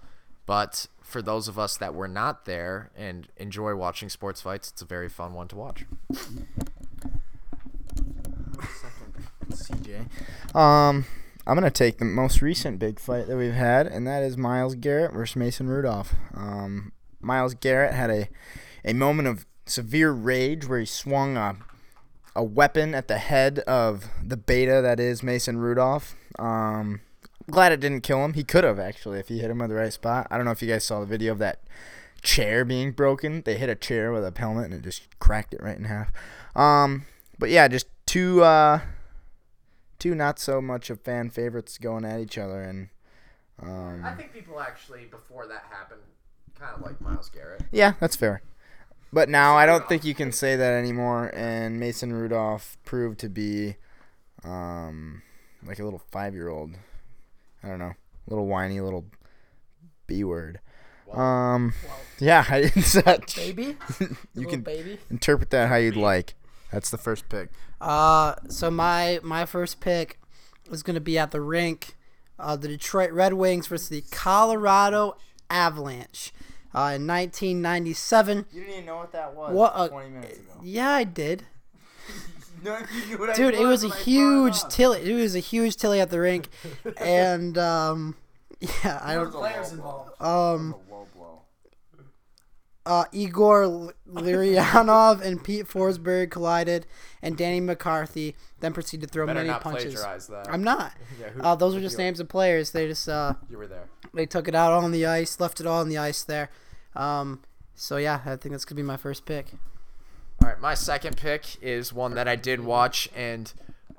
[0.46, 4.82] But for those of us that were not there and enjoy watching sports fights, it's
[4.84, 5.86] a very fun one to watch.
[9.56, 10.56] CJ.
[10.56, 11.06] Um,
[11.48, 14.76] I'm gonna take the most recent big fight that we've had, and that is Myles
[14.76, 16.14] Garrett versus Mason Rudolph.
[16.34, 16.92] Um,
[17.22, 18.30] Myles Garrett had a
[18.84, 21.58] a moment of severe rage where he swung a
[22.36, 26.16] a weapon at the head of the beta that is Mason Rudolph.
[26.38, 27.00] Um,
[27.50, 28.34] glad it didn't kill him.
[28.34, 30.28] He could have actually if he hit him at the right spot.
[30.30, 31.62] I don't know if you guys saw the video of that
[32.22, 33.42] chair being broken.
[33.46, 36.12] They hit a chair with a helmet and it just cracked it right in half.
[36.56, 37.06] Um,
[37.40, 38.82] but yeah, just two uh,
[40.00, 42.90] two not so much of fan favorites going at each other, and
[43.62, 46.02] um, I think people actually, before that happened,
[46.60, 47.64] kind of like Myles Garrett.
[47.72, 48.42] yeah, that's fair.
[49.14, 51.32] But now I don't think you can say that anymore.
[51.34, 53.76] And Mason Rudolph proved to be
[54.44, 55.22] um,
[55.66, 56.72] like a little five year old.
[57.64, 57.94] I don't know,
[58.28, 59.06] little whiny little
[60.08, 60.60] b word.
[61.14, 61.74] Um,
[62.20, 63.78] yeah, I- it's that- Baby,
[64.36, 64.98] you can baby.
[65.10, 66.34] interpret that how you'd like.
[66.76, 67.52] That's the first pick.
[67.80, 70.20] Uh, so my my first pick
[70.70, 71.96] is gonna be at the rink,
[72.38, 75.16] uh, the Detroit Red Wings versus the Colorado
[75.50, 76.34] Avalanche,
[76.74, 78.48] uh, in 1997.
[78.52, 79.54] You didn't even know what that was.
[79.54, 80.60] What a- 20 minutes ago.
[80.62, 81.46] Yeah, I did.
[82.64, 85.12] No, you knew Dude, it was a when it huge tilly.
[85.12, 86.50] It was a huge tilly at the rink,
[86.98, 88.16] and um,
[88.60, 89.32] yeah, I don't.
[89.32, 90.20] Players involved.
[90.20, 90.82] Um, Low blow.
[92.86, 96.86] Uh, Igor L- Larionov and Pete Forsberg collided,
[97.22, 99.96] and Danny McCarty then proceeded to throw Better many not punches.
[99.96, 100.48] plagiarize that.
[100.50, 100.94] I'm not.
[101.20, 102.72] Yeah, who- Uh, those are just names of players.
[102.72, 103.86] They just uh, You were there.
[104.14, 106.50] they took it out on the ice, left it all on the ice there.
[106.96, 107.42] Um,
[107.74, 109.48] so yeah, I think that's gonna be my first pick.
[110.44, 113.52] All right, my second pick is one that I did watch, and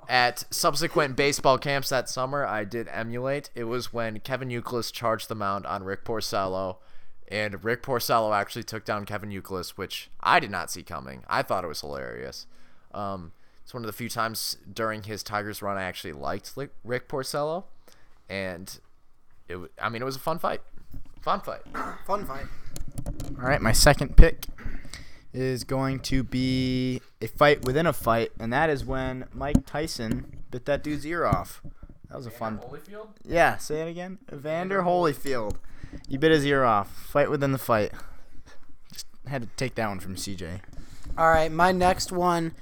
[0.08, 3.50] at subsequent baseball camps that summer, I did emulate.
[3.56, 6.76] It was when Kevin Youkilis charged the mound on Rick Porcello,
[7.28, 11.22] and Rick Porcello actually took down Kevin Youkilis, which I did not see coming.
[11.28, 12.46] I thought it was hilarious.
[12.94, 16.52] Um, it's one of the few times during his Tigers run I actually liked
[16.84, 17.64] Rick Porcello,
[18.28, 18.78] and
[19.48, 19.54] it.
[19.54, 20.60] w- I mean, it was a fun fight.
[21.20, 21.62] Fun fight.
[22.06, 22.46] Fun fight.
[23.38, 24.44] All right, my second pick
[25.32, 30.42] is going to be a fight within a fight, and that is when Mike Tyson
[30.50, 31.60] bit that dude's ear off.
[32.08, 32.58] That was a fun.
[32.58, 33.08] Holyfield.
[33.24, 34.18] Yeah, say it again.
[34.32, 35.56] Evander Holyfield.
[36.08, 36.90] You bit his ear off.
[36.90, 37.92] Fight within the fight.
[38.92, 40.60] Just had to take that one from CJ.
[41.18, 42.54] All right, my next one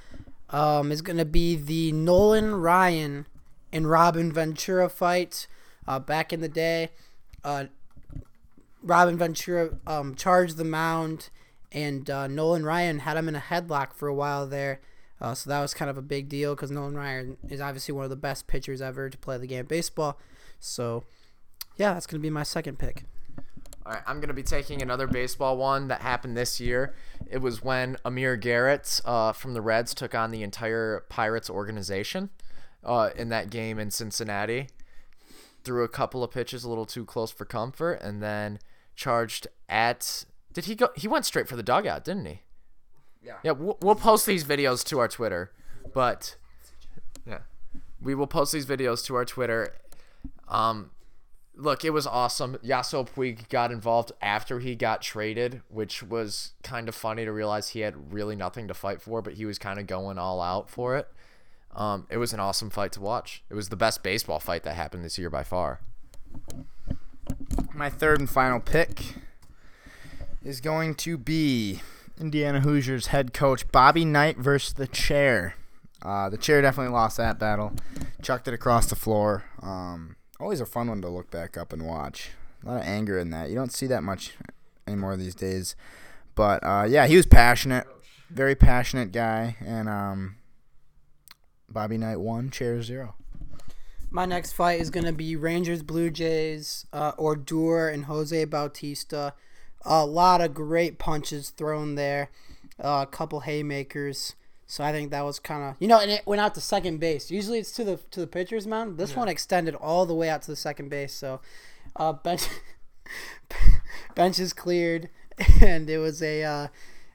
[0.49, 3.27] um, is gonna be the Nolan Ryan
[3.71, 5.47] and Robin Ventura fight.
[5.87, 6.89] Uh, back in the day,
[7.43, 7.65] uh,
[8.81, 11.29] Robin Ventura um, charged the mound,
[11.71, 14.79] and uh, Nolan Ryan had him in a headlock for a while there.
[15.19, 18.03] Uh, so that was kind of a big deal because Nolan Ryan is obviously one
[18.03, 20.19] of the best pitchers ever to play the game of baseball.
[20.59, 21.03] So,
[21.77, 23.03] yeah, that's gonna be my second pick.
[23.85, 26.95] All right, I'm gonna be taking another baseball one that happened this year.
[27.29, 32.31] It was when Amir Garrett uh, from the Reds took on the entire Pirates organization
[32.83, 34.69] uh, in that game in Cincinnati.
[35.63, 38.57] Threw a couple of pitches a little too close for comfort, and then
[38.95, 40.25] charged at.
[40.53, 40.89] Did he go?
[40.95, 42.41] He went straight for the dugout, didn't he?
[43.23, 43.37] Yeah.
[43.43, 43.51] Yeah.
[43.51, 45.51] We'll, we'll post these videos to our Twitter,
[45.93, 46.37] but
[47.27, 47.39] yeah,
[48.01, 49.75] we will post these videos to our Twitter.
[50.47, 50.89] Um,
[51.57, 52.57] look, it was awesome.
[52.63, 57.69] Yasiel Puig got involved after he got traded, which was kind of funny to realize
[57.69, 60.69] he had really nothing to fight for, but he was kind of going all out
[60.69, 61.07] for it.
[61.75, 63.43] Um, it was an awesome fight to watch.
[63.49, 65.81] It was the best baseball fight that happened this year by far.
[67.73, 69.15] My third and final pick
[70.43, 71.81] is going to be
[72.19, 75.55] Indiana Hoosiers head coach Bobby Knight versus the chair.
[76.01, 77.73] Uh, the chair definitely lost that battle.
[78.21, 79.43] Chucked it across the floor.
[79.61, 82.31] Um, always a fun one to look back up and watch.
[82.63, 83.49] A lot of anger in that.
[83.49, 84.33] You don't see that much
[84.87, 85.75] anymore these days.
[86.35, 87.87] But uh, yeah, he was passionate,
[88.29, 90.35] very passionate guy, and um,
[91.69, 93.15] Bobby Knight won, chair zero.
[94.09, 99.33] My next fight is to be Rangers Blue Jays, uh, Odor and Jose Bautista.
[99.83, 102.29] A lot of great punches thrown there,
[102.81, 104.35] uh, a couple haymakers.
[104.67, 106.99] So I think that was kind of you know, and it went out to second
[106.99, 107.29] base.
[107.29, 108.97] Usually it's to the to the pitcher's mound.
[108.97, 111.13] This one extended all the way out to the second base.
[111.13, 111.39] So
[111.95, 112.47] uh, bench
[114.15, 115.09] bench is cleared,
[115.61, 116.67] and it was a uh,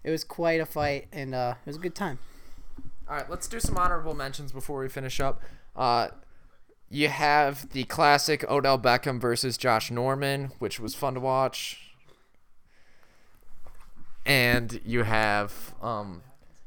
[0.05, 2.19] it was quite a fight, and uh, it was a good time.
[3.09, 5.43] All right, let's do some honorable mentions before we finish up.
[5.75, 6.09] Uh,
[6.89, 11.95] you have the classic Odell Beckham versus Josh Norman, which was fun to watch.
[14.25, 16.23] And you have um,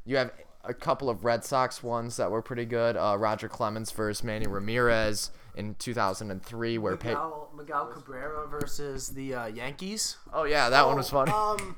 [0.06, 0.32] you have
[0.64, 2.96] a couple of Red Sox ones that were pretty good.
[2.98, 9.34] Uh, Roger Clemens versus Manny Ramirez in 2003, where pa- Miguel, Miguel Cabrera versus the
[9.36, 10.18] uh, Yankees.
[10.34, 11.30] oh yeah, that one was fun.
[11.30, 11.76] Um,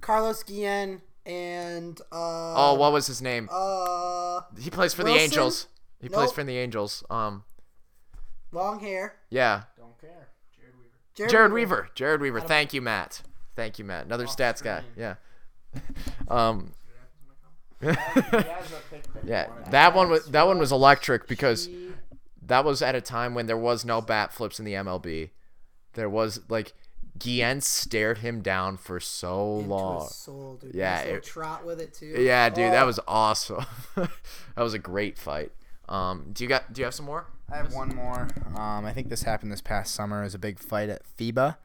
[0.00, 3.48] Carlos Guillen and uh, oh, what was his name?
[3.52, 5.66] uh, He plays for the Angels.
[6.00, 7.02] He plays for the Angels.
[7.10, 7.44] Um,
[8.52, 9.16] long hair.
[9.30, 9.62] yeah.
[9.76, 10.28] Don't care.
[11.28, 11.88] Jered Weaver.
[11.96, 12.40] Jered Weaver.
[12.40, 13.22] Thank you, Matt.
[13.56, 14.04] Thank you, Matt.
[14.06, 14.82] Another stats guy.
[14.96, 15.14] Yeah.
[16.28, 16.72] um.
[17.82, 21.68] Yeah, that one was that one was electric because
[22.42, 25.30] that was at a time when there was no bat flips in the MLB.
[25.94, 26.72] There was like
[27.18, 30.02] Guillen stared him down for so Into long.
[30.02, 30.74] his soul, dude.
[30.74, 32.06] Yeah, Nice it- trot with it too.
[32.06, 33.64] Yeah, dude, Oh, that was awesome.
[33.96, 34.08] that
[34.56, 35.52] was a great fight.
[35.88, 37.26] Um, do you got do you have some more?
[37.50, 38.28] I have one more.
[38.56, 40.20] Um, I think this happened this past summer.
[40.20, 41.56] It was a big fight at FIBA.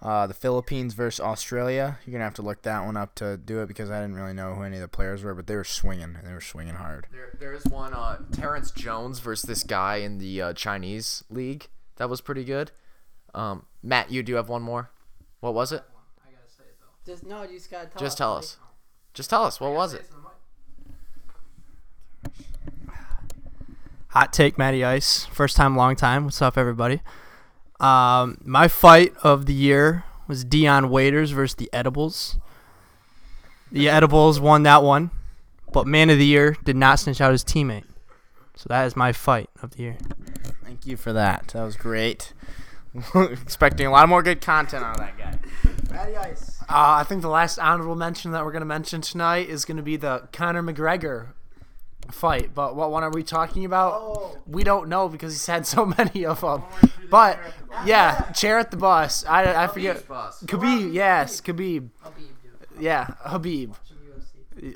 [0.00, 1.98] Uh, the Philippines versus Australia.
[2.06, 4.32] You're gonna have to look that one up to do it because I didn't really
[4.32, 6.74] know who any of the players were, but they were swinging and they were swinging
[6.74, 7.08] hard.
[7.10, 11.66] There, there is one uh, Terrence Jones versus this guy in the uh, Chinese league.
[11.96, 12.70] That was pretty good.
[13.34, 14.90] Um, Matt, you do have one more.
[15.40, 15.82] What was it?
[17.04, 17.98] Just no, you just gotta tell.
[17.98, 18.58] Just tell us.
[19.14, 19.58] Just tell us.
[19.58, 20.04] What was it?
[24.08, 25.24] Hot take, Matty Ice.
[25.26, 26.24] First time, long time.
[26.24, 27.00] What's up, everybody?
[27.80, 32.38] Um, my fight of the year was Dion Waiters versus the Edibles.
[33.70, 35.10] The Edibles won that one,
[35.72, 37.84] but man of the year did not snitch out his teammate.
[38.56, 39.98] So that is my fight of the year.
[40.64, 41.48] Thank you for that.
[41.48, 42.32] That was great.
[43.14, 45.38] Expecting a lot more good content out of that guy.
[46.68, 49.76] Uh, I think the last honorable mention that we're going to mention tonight is going
[49.76, 51.28] to be the Conor McGregor
[52.10, 52.54] fight.
[52.54, 54.38] But what one are we talking about?
[54.46, 56.62] We don't know because he's had so many of them.
[57.10, 57.38] But
[57.84, 59.24] yeah, chair at the bus.
[59.24, 60.06] I, I forget.
[60.06, 61.90] Khabib, yes, Khabib.
[62.78, 63.74] Yeah, Habib.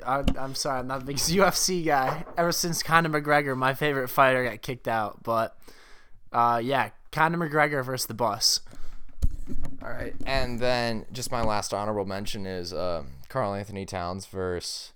[0.05, 2.25] I, I'm sorry, I'm not the biggest UFC guy.
[2.37, 5.23] Ever since Conor McGregor, my favorite fighter, got kicked out.
[5.23, 5.57] But
[6.31, 8.61] uh, yeah, Conor McGregor versus the bus.
[9.83, 14.92] All right, and then just my last honorable mention is uh, Karl-Anthony Towns versus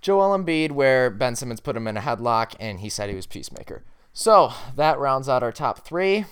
[0.00, 3.26] Joel Embiid, where Ben Simmons put him in a headlock and he said he was
[3.26, 3.82] peacemaker.
[4.12, 6.24] So that rounds out our top three.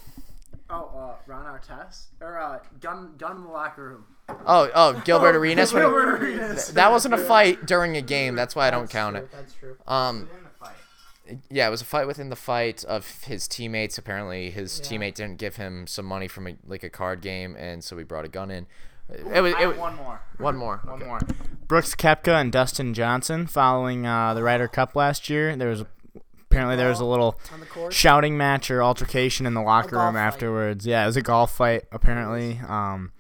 [0.69, 4.05] Oh, uh, Ron Artest or uh, gun gun in the locker room.
[4.47, 5.73] Oh, oh, Gilbert Arenas.
[5.73, 6.73] when- Gilbert Arenas.
[6.73, 8.35] that wasn't a fight during a game.
[8.35, 9.29] That's why I don't count it.
[9.31, 9.77] That's true.
[9.87, 10.29] Um,
[11.51, 13.99] yeah, it was a fight within the fight of his teammates.
[13.99, 17.83] Apparently, his teammate didn't give him some money from a, like a card game, and
[17.83, 18.67] so he brought a gun in.
[19.09, 20.21] It was, it was one more.
[20.39, 20.81] one more.
[20.85, 21.21] One more.
[21.69, 25.57] Brooks Koepka and Dustin Johnson following uh, the Ryder Cup last year.
[25.57, 25.85] There was
[26.51, 27.39] apparently there was a little
[27.75, 30.27] the shouting match or altercation in the locker golf room fight.
[30.27, 30.87] afterwards.
[30.87, 32.61] Yeah, it was a golf fight apparently.
[32.67, 33.13] Um,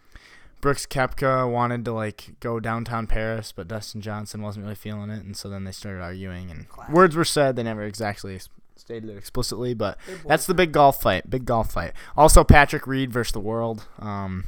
[0.60, 5.24] Brooks Koepka wanted to like go downtown Paris, but Dustin Johnson wasn't really feeling it,
[5.24, 7.56] and so then they started arguing, and words were said.
[7.56, 8.40] They never exactly
[8.74, 11.28] stated it explicitly, but that's the big golf fight.
[11.28, 11.92] Big golf fight.
[12.16, 13.86] Also, Patrick Reed versus the world.
[13.98, 14.44] Um,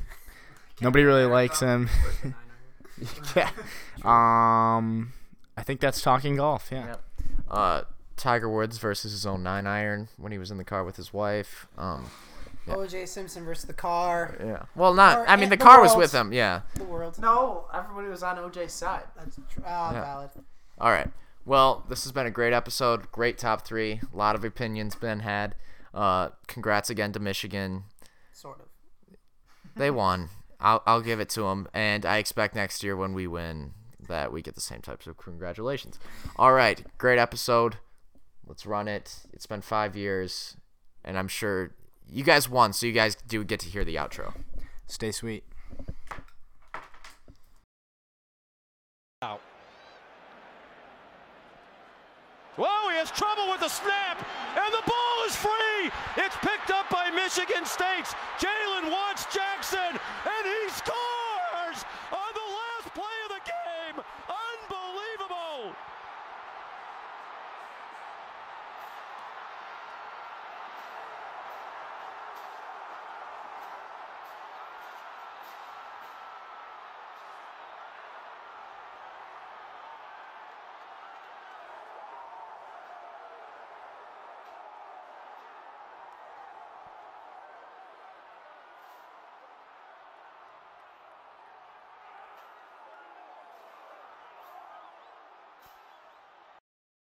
[0.81, 1.89] nobody really likes him.
[3.37, 3.51] yeah.
[4.05, 5.13] Um,
[5.57, 6.69] I think that's talking golf.
[6.71, 6.97] Yeah.
[7.51, 7.83] Uh,
[8.17, 11.13] Tiger Woods versus his own nine iron when he was in the car with his
[11.13, 11.67] wife.
[11.77, 12.09] Um,
[12.69, 13.07] O.J.
[13.07, 14.37] Simpson versus the car.
[14.39, 14.63] yeah.
[14.77, 15.19] Well, not.
[15.19, 16.33] Or- I mean, the the car was with him.
[16.33, 16.61] Yeah.
[16.75, 17.19] The world.
[17.19, 19.03] No, everybody was on OJ's side.
[19.17, 20.31] That's tr- uh, valid.
[20.81, 21.09] All right.
[21.45, 23.11] Well, this has been a great episode.
[23.11, 24.01] Great top three.
[24.13, 25.55] A lot of opinions been had.
[25.93, 27.83] Uh, congrats again to Michigan.
[28.33, 28.67] Sort of.
[29.75, 30.29] They won.
[30.61, 31.69] I'll, I'll give it to them.
[31.73, 33.73] And I expect next year when we win
[34.09, 35.99] that we get the same types of congratulations.
[36.37, 36.83] All right.
[36.99, 37.77] Great episode.
[38.47, 39.21] Let's run it.
[39.33, 40.57] It's been five years.
[41.05, 41.73] And I'm sure
[42.11, 44.35] you guys won, so you guys do get to hear the outro.
[44.87, 45.45] Stay sweet.
[52.59, 54.19] Whoa, he has trouble with the snap,
[54.59, 55.95] and the ball is free.
[56.19, 61.28] It's picked up by Michigan State's Jalen Watts Jackson, and he scores.